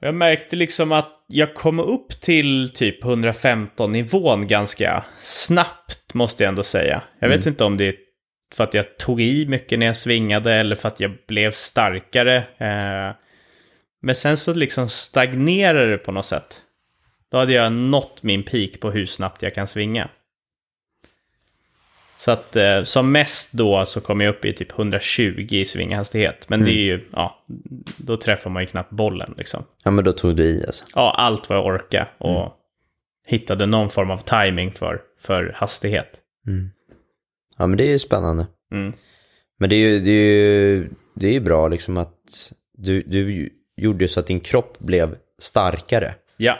[0.00, 6.42] Och jag märkte liksom att jag kom upp till typ 115 nivån ganska snabbt, måste
[6.42, 7.02] jag ändå säga.
[7.18, 7.94] Jag vet inte om det är
[8.54, 12.36] för att jag tog i mycket när jag svingade eller för att jag blev starkare.
[12.36, 13.16] Eh,
[14.02, 16.62] men sen så liksom stagnerade det på något sätt.
[17.30, 20.08] Då hade jag nått min peak på hur snabbt jag kan svinga.
[22.18, 26.48] Så att eh, som mest då så kom jag upp i typ 120 i svinghastighet.
[26.48, 27.44] Men det är ju, ja,
[27.96, 29.64] då träffar man ju knappt bollen liksom.
[29.82, 30.84] Ja, men då tog du i alltså.
[30.94, 32.52] Ja, allt vad jag orkade och
[33.26, 36.20] hittade någon form av timing för, för hastighet.
[37.56, 38.46] Ja, men det är ju spännande.
[38.72, 38.92] Mm.
[39.58, 43.50] Men det är ju, det är ju, det är ju bra liksom att du, du
[43.76, 46.14] gjorde så att din kropp blev starkare.
[46.36, 46.58] Ja,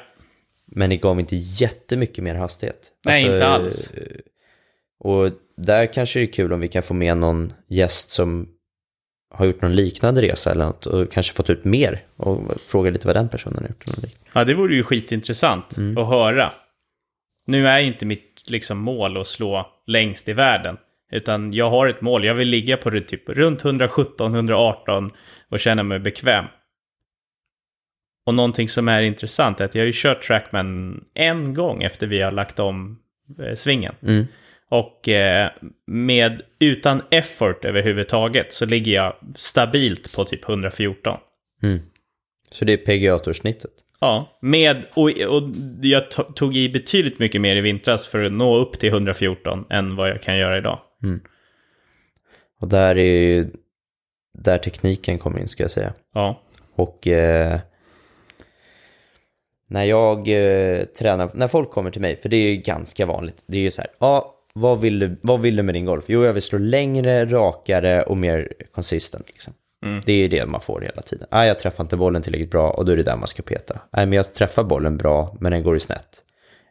[0.66, 2.92] Men det gav inte jättemycket mer hastighet.
[3.05, 3.90] Nej, inte alls.
[3.90, 4.03] eh,
[4.99, 8.49] Och där kanske det är kul om vi kan få med någon gäst som
[9.30, 13.07] har gjort någon liknande resa eller något och kanske fått ut mer och fråga lite
[13.07, 13.84] vad den personen har gjort.
[14.34, 16.53] ja det vore ju skitintressant att höra.
[17.47, 20.76] Nu är inte mitt liksom, mål att slå längst i världen.
[21.13, 25.11] Utan jag har ett mål, jag vill ligga på det typ runt 117-118
[25.49, 26.45] och känna mig bekväm.
[28.27, 32.07] Och någonting som är intressant är att jag har ju kört Trackman en gång efter
[32.07, 32.99] vi har lagt om
[33.39, 33.95] eh, svingen.
[34.03, 34.27] Mm.
[34.69, 35.51] Och eh,
[35.87, 41.19] med, utan effort överhuvudtaget så ligger jag stabilt på typ 114.
[41.63, 41.79] Mm.
[42.51, 43.71] Så det är PGA-toursnittet?
[44.01, 45.43] Ja, med, och, och
[45.83, 49.97] jag tog i betydligt mycket mer i vintras för att nå upp till 114 än
[49.97, 50.79] vad jag kan göra idag.
[51.05, 51.21] Mm.
[52.61, 53.51] Och där är ju
[54.39, 55.93] där tekniken kommer in ska jag säga.
[56.15, 56.41] Ja.
[56.75, 57.61] Och eh,
[59.67, 63.43] när jag eh, tränar, när folk kommer till mig, för det är ju ganska vanligt,
[63.47, 66.05] det är ju så här, ja, vad vill du, vad vill du med din golf?
[66.09, 69.27] Jo, jag vill slå längre, rakare och mer konsistent.
[69.27, 69.53] Liksom.
[69.85, 70.03] Mm.
[70.07, 71.29] Det är ju det man får hela tiden.
[71.31, 73.81] Nej, jag träffar inte bollen tillräckligt bra och då är det där man ska peta.
[73.93, 76.23] Nej, men jag träffar bollen bra, men den går i snett.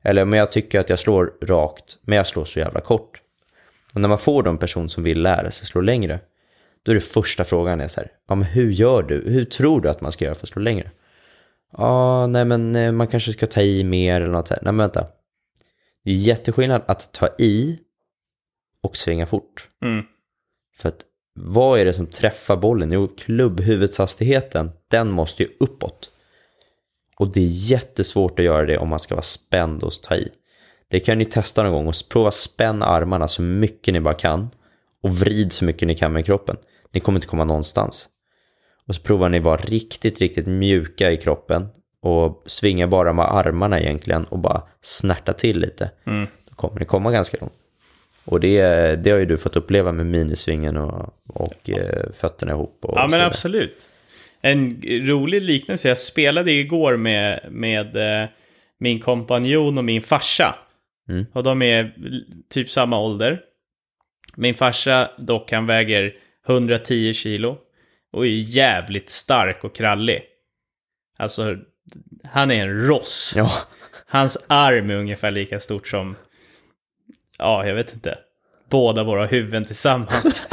[0.01, 3.21] Eller, men jag tycker att jag slår rakt, men jag slår så jävla kort.
[3.93, 6.19] Och när man får de person som vill lära sig slå längre,
[6.83, 9.23] då är det första frågan är så här, ja men hur gör du?
[9.31, 10.91] Hur tror du att man ska göra för att slå längre?
[11.77, 14.61] Ja, nej men eh, man kanske ska ta i mer eller något så här.
[14.63, 15.07] Nej men vänta.
[16.03, 17.79] Det är jätteskillnad att ta i
[18.81, 19.67] och svinga fort.
[19.81, 20.05] Mm.
[20.77, 22.91] För att vad är det som träffar bollen?
[22.91, 26.11] Jo, klubbhuvudshastigheten, den måste ju uppåt.
[27.15, 30.31] Och det är jättesvårt att göra det om man ska vara spänd och ta i.
[30.93, 34.49] Det kan ni testa någon gång och prova spänna armarna så mycket ni bara kan
[35.01, 36.57] och vrid så mycket ni kan med kroppen.
[36.91, 38.07] Ni kommer inte komma någonstans.
[38.87, 41.67] Och så provar ni vara riktigt, riktigt mjuka i kroppen
[42.01, 45.91] och svinga bara med armarna egentligen och bara snärta till lite.
[46.05, 46.27] Mm.
[46.49, 47.53] Då kommer ni komma ganska långt.
[48.25, 48.61] Och det,
[48.95, 52.79] det har ju du fått uppleva med minisvingen och, och eh, fötterna ihop.
[52.81, 53.87] Och Ja, men absolut.
[54.41, 58.29] En rolig liknelse, jag spelade igår med, med eh,
[58.77, 60.55] min kompanjon och min farsa.
[61.09, 61.25] Mm.
[61.33, 61.95] Och de är
[62.49, 63.41] typ samma ålder.
[64.35, 66.13] Min farsa dock, han väger
[66.47, 67.57] 110 kilo.
[68.11, 70.21] Och är jävligt stark och krallig.
[71.17, 71.57] Alltså,
[72.23, 73.33] han är en ross.
[73.35, 73.51] Ja,
[74.13, 76.15] Hans arm är ungefär lika stort som,
[77.37, 78.17] ja, jag vet inte,
[78.69, 80.47] båda våra huvuden tillsammans.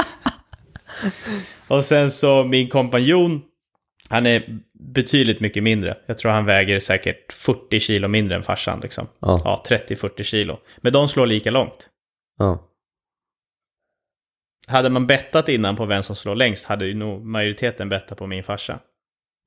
[1.67, 3.41] och sen så min kompanjon,
[4.11, 5.97] han är betydligt mycket mindre.
[6.05, 9.07] Jag tror han väger säkert 40 kilo mindre än farsan liksom.
[9.19, 9.41] Ja.
[9.43, 10.59] Ja, 30-40 kilo.
[10.77, 11.89] Men de slår lika långt.
[12.37, 12.67] ja.
[14.67, 18.27] Hade man bettat innan på vem som slår längst hade ju nog majoriteten bettat på
[18.27, 18.79] min farsa.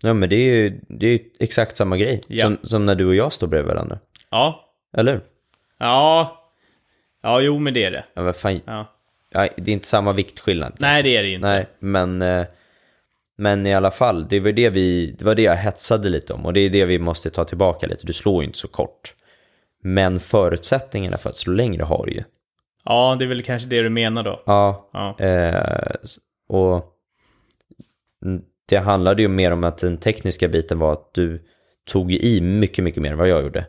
[0.03, 2.45] ja men det är ju det är ju exakt samma grej Ja.
[2.45, 3.99] som, som när du och jag står bredvid varandra.
[4.31, 5.21] Ja, Eller?
[5.79, 6.41] ja,
[7.23, 8.05] ja, jo men det är det.
[8.15, 8.95] Ja, vad fan, Ja.
[9.31, 10.77] ja, det är inte samma viktskillnad.
[10.79, 11.49] Nej, det är det ju inte.
[11.49, 12.47] Nej, men, eh,
[13.37, 16.47] men i alla fall, det var det, vi, det var det jag hetsade lite om
[16.47, 18.07] och det är det vi måste ta tillbaka lite.
[18.07, 19.15] Du slår ju inte så kort.
[19.83, 22.23] Men förutsättningarna för att slå längre har du ju.
[22.85, 24.43] Ja, det är väl kanske det du menar då.
[24.47, 25.19] Ja, Ja.
[25.25, 25.95] eh,
[26.49, 26.91] och
[28.69, 31.43] det handlade ju mer om att den tekniska biten var att du
[31.87, 33.67] tog i mycket, mycket mer än vad jag gjorde.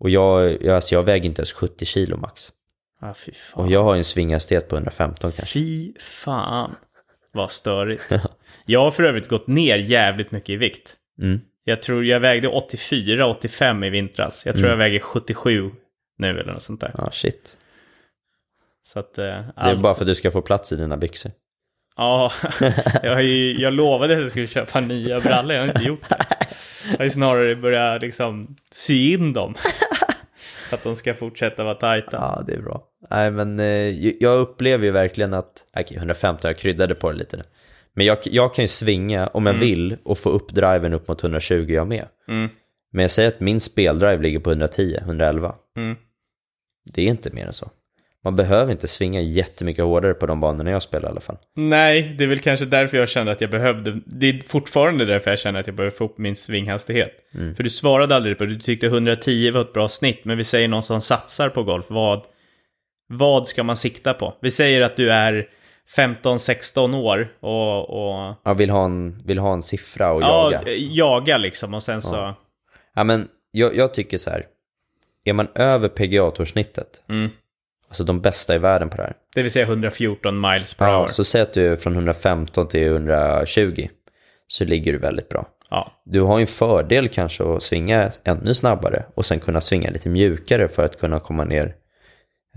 [0.00, 2.52] Och jag, jag, alltså jag väger inte ens 70 kilo max.
[3.00, 3.64] Fan.
[3.64, 5.52] Och jag har en svinghastighet på 115 kanske.
[5.52, 6.74] Fy fan.
[7.32, 8.04] Vad störigt.
[8.66, 10.94] jag har för övrigt gått ner jävligt mycket i vikt.
[11.20, 11.40] Mm.
[11.64, 14.46] Jag tror jag vägde 84-85 i vintras.
[14.46, 15.70] Jag tror jag väger 77
[16.18, 16.90] nu eller något sånt där.
[16.98, 17.56] Ja, shit.
[18.86, 19.18] Så att...
[19.18, 21.32] eh, Det är allt- bara för att du ska få plats i dina byxor.
[21.96, 22.32] Ja,
[23.02, 25.52] jag, ju, jag lovade att jag skulle köpa nya brallor.
[25.52, 26.26] Jag har inte gjort det.
[26.90, 29.54] Jag har ju snarare börjat liksom sy in dem.
[30.68, 32.16] För att de ska fortsätta vara tajta.
[32.16, 32.87] Ja, det är bra.
[33.10, 37.36] Nej, men eh, jag upplever ju verkligen att, okej, 150, jag kryddade på det lite
[37.36, 37.42] nu.
[37.94, 41.22] Men jag, jag kan ju svinga om jag vill och få upp driven upp mot
[41.22, 42.06] 120 jag med.
[42.28, 42.48] Mm.
[42.92, 45.54] Men jag säger att min speldrive ligger på 110, 111.
[45.76, 45.96] Mm.
[46.92, 47.70] Det är inte mer än så.
[48.24, 51.36] Man behöver inte svinga jättemycket hårdare på de banorna jag spelar i alla fall.
[51.56, 54.00] Nej, det är väl kanske därför jag kände att jag behövde.
[54.06, 57.12] Det är fortfarande därför jag känner att jag behöver få upp min svinghastighet.
[57.56, 58.54] För du svarade aldrig på det.
[58.54, 60.24] Du tyckte 110 var ett bra snitt.
[60.24, 61.86] Men vi säger någon som satsar på golf.
[61.88, 62.24] Vad,
[63.08, 64.34] vad ska man sikta på?
[64.40, 65.48] Vi säger att du är
[65.96, 70.72] 15-16 år och, och Jag vill ha en, vill ha en siffra och ja, jaga.
[70.74, 71.74] jaga liksom.
[71.74, 72.34] Och sen så...
[72.94, 74.46] Ja, men jag, jag tycker så här.
[75.24, 77.30] Är man över PGA-toursnittet, Mm.
[77.88, 80.98] alltså de bästa i världen på det här, Det vill säga 114 miles per Ja,
[80.98, 81.06] hour.
[81.06, 83.88] så säg att du är från 115 till 120
[84.46, 85.46] så ligger du väldigt bra.
[85.70, 85.92] Ja.
[86.04, 90.08] Du har ju en fördel kanske att svinga ännu snabbare och sen kunna svinga lite
[90.08, 91.74] mjukare för att kunna komma ner.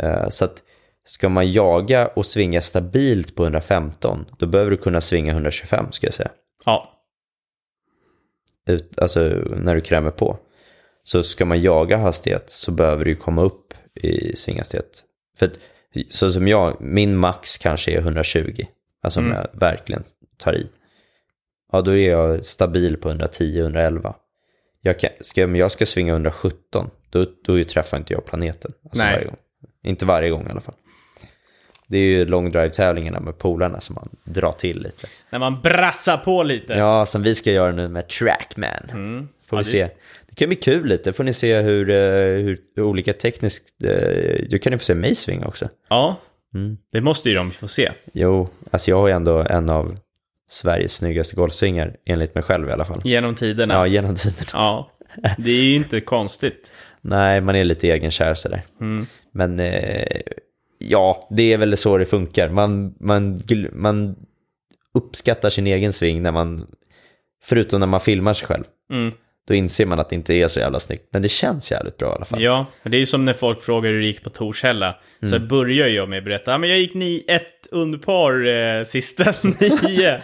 [0.02, 0.64] Eh, Så att
[1.06, 6.08] ska man jaga och svinga stabilt på 115 då behöver du kunna svinga 125 ska
[6.08, 6.32] jag säga.
[6.66, 6.98] ja.
[8.66, 9.20] Ut, alltså
[9.58, 10.38] när du krämer på.
[11.04, 15.04] Så ska man jaga hastighet så behöver du komma upp i svinghastighet.
[15.38, 15.60] För att,
[16.10, 18.64] så som jag, min max kanske är 120.
[19.02, 20.04] Alltså om jag verkligen
[20.38, 20.68] tar i.
[21.72, 24.14] Ja, då är jag stabil på 110-111.
[24.82, 28.74] Jag, kan, ska, om jag ska svinga 117, då, då träffar inte jag planeten.
[28.84, 29.14] Alltså Nej.
[29.14, 29.38] varje gång.
[29.84, 30.76] Inte varje gång i alla fall.
[31.88, 35.08] Det är ju long drive-tävlingarna med polarna som man drar till lite.
[35.30, 36.74] När man brassar på lite.
[36.74, 38.72] Ja, som vi ska göra nu med Trackman.
[38.90, 39.28] Får Mm.
[39.52, 39.88] Ja, vi se.
[40.30, 41.14] Det kan bli kul lite.
[41.14, 41.96] Får ni se hur, eh,
[42.44, 43.84] hur, hur olika tekniskt...
[43.84, 45.70] eh, Då kan ni få se mig svinga också.
[45.90, 46.20] Ja,
[46.54, 46.78] Mm.
[46.92, 47.92] det måste ju de få se.
[48.14, 49.98] Jo, alltså jag har ju ändå en av
[50.50, 53.02] Sveriges snyggaste golfsvingar, enligt mig själv i alla fall.
[53.04, 53.74] Genom tiderna.
[53.74, 54.46] Ja, genom tiden.
[54.54, 54.92] Ja,
[55.38, 56.72] det är ju inte konstigt.
[57.02, 58.62] Nej, man är lite egenkär sådär.
[58.82, 59.06] Mm.
[59.34, 60.22] Men eh,
[60.80, 62.50] ja, det är väl så det funkar.
[62.50, 63.40] Man, man,
[63.74, 64.16] man
[64.94, 66.68] uppskattar sin egen sving när man,
[67.44, 68.64] förutom när man filmar sig själv.
[68.94, 69.14] Mm.
[69.48, 71.10] Då inser man att det inte är så jävla snyggt.
[71.12, 72.42] Men det känns jävligt bra i alla fall.
[72.42, 74.96] Ja, men det är ju som när folk frågar hur det gick på Torshälla.
[75.24, 75.48] Så Mm.
[75.48, 79.34] börjar jag med att berätta, ja men jag gick ni ett underpar eh, sista
[79.88, 80.22] nio.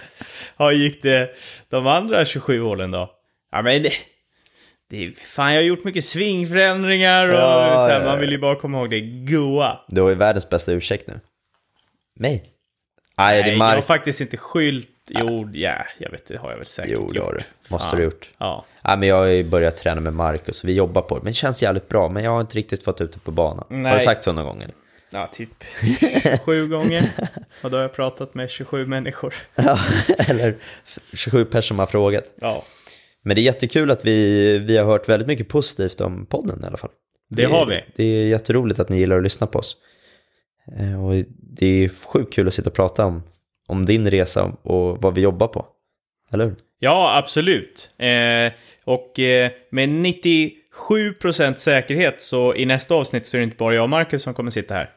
[0.57, 1.29] Ja, gick det
[1.69, 3.11] de andra 27 hålen då?
[3.51, 3.91] Ja men det,
[4.89, 8.31] det är, fan jag har gjort mycket svingförändringar och Ja, så här, ja, man vill
[8.31, 9.79] ju bara komma ihåg det goa.
[9.87, 11.19] Du har ju världens bästa ursäkt nu.
[12.19, 12.43] Mig?
[13.17, 14.89] Nej, Nej, jag har faktiskt inte skylt.
[15.09, 17.25] Jo, ja, jag vet det har jag väl säkert Jo, det gjort.
[17.25, 17.39] har du.
[17.67, 17.97] Måste Fan.
[17.97, 18.29] du gjort.
[18.37, 18.65] Ja.
[18.81, 21.23] Ja, men jag har ju börjat träna med Marcus, vi jobbar på det.
[21.23, 23.65] Men det känns jävligt bra, men jag har inte riktigt fått ut det på banan.
[23.69, 23.97] Har Nej.
[23.99, 24.71] du sagt så några gånger?
[25.09, 25.49] ja, typ
[26.45, 27.03] sju gånger.
[27.61, 29.33] Och då har jag pratat med 27 människor.
[29.55, 29.79] Ja,
[30.17, 30.55] eller
[31.13, 32.33] 27 personer som har frågat.
[32.41, 32.63] Ja,
[33.27, 36.67] Men det är jättekul att vi, vi har hört väldigt mycket positivt om podden i
[36.67, 36.89] alla fall.
[37.29, 37.83] det har vi.
[37.95, 39.75] Det är jätteroligt att ni gillar att lyssna på oss.
[40.79, 41.23] Eh, Och
[41.57, 43.23] det är sjukt kul att sitta och prata om,
[43.67, 45.65] om din resa och vad vi jobbar på.
[46.31, 46.55] Eller hur?
[46.79, 47.89] Ja, absolut.
[47.97, 48.51] Eh,
[48.83, 53.83] och eh, med 97% säkerhet så i nästa avsnitt så är det inte bara jag
[53.83, 54.89] och Marcus som kommer sitta här.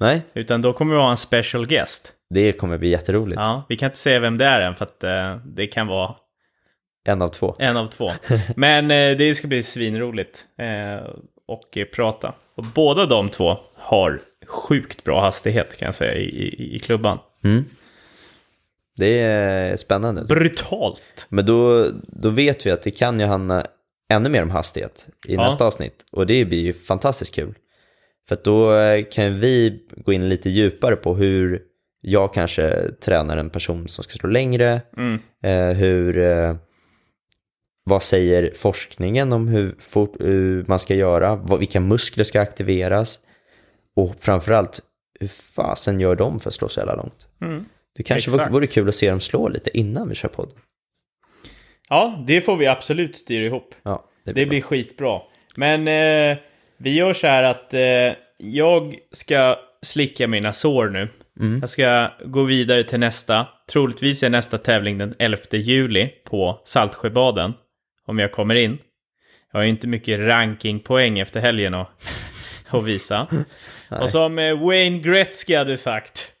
[0.00, 2.12] Nej, Utan då kommer vi ha en special guest.
[2.30, 3.40] det kommer bli jätteroligt.
[3.40, 6.14] Ja, vi kan inte säga vem det är än för att eh, det kan vara
[7.04, 7.56] En av två.
[7.58, 8.10] en av två.
[8.56, 11.06] Men eh, det ska bli svinroligt eh,
[11.46, 12.34] och eh, prata.
[12.54, 17.18] Och båda de två har sjukt bra hastighet kan jag säga i, i, i klubban.
[17.44, 17.64] Mm.
[18.96, 20.24] Det är spännande.
[20.24, 21.26] Brutalt!
[21.28, 23.66] Men då, då vet vi att det kan ju handla
[24.10, 25.44] ännu mer om hastighet i Ja.
[25.46, 26.04] nästa avsnitt.
[26.12, 27.54] Och det blir ju fantastiskt kul.
[28.28, 28.72] För då
[29.10, 31.62] kan vi gå in lite djupare på hur
[32.00, 34.80] jag kanske tränar en person som ska slå längre.
[34.96, 35.18] Mm.
[35.76, 36.14] Hur,
[37.88, 41.36] vad säger forskningen om hur, fort, hur man ska göra?
[41.36, 43.18] Vad, vilka muskler ska aktiveras?
[43.96, 44.80] Och framförallt,
[45.20, 47.28] hur fasen gör de för att slå så jävla långt?
[47.40, 47.64] Mm.
[47.96, 48.52] Det kanske Exakt.
[48.52, 50.50] vore kul att se dem slå lite innan vi kör podd.
[51.88, 53.74] Ja, det får vi absolut styra ihop.
[53.82, 55.20] Ja, det Det blir skitbra.
[55.56, 56.38] Men eh,
[56.76, 57.80] vi gör så här att eh,
[58.36, 61.08] jag ska slicka mina sår nu.
[61.40, 61.58] Mm.
[61.60, 63.46] Jag ska gå vidare till nästa.
[63.72, 67.54] Troligtvis är nästa tävling den 11 juli på Saltsjöbaden.
[68.08, 68.78] Om jag kommer in.
[69.52, 71.88] Jag har ju inte mycket rankingpoäng efter helgen att,
[72.68, 73.46] att visa.
[73.90, 76.32] Och som eh, Wayne Gretzky hade sagt.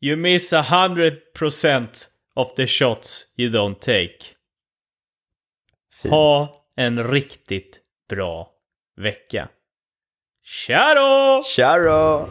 [0.00, 4.18] You miss a hundred percent of the shots you don't take.
[6.02, 6.14] Fint.
[6.14, 8.50] Ha en riktigt bra
[8.96, 9.48] vecka.
[10.44, 11.42] Tja då!
[11.44, 12.28] Tja då!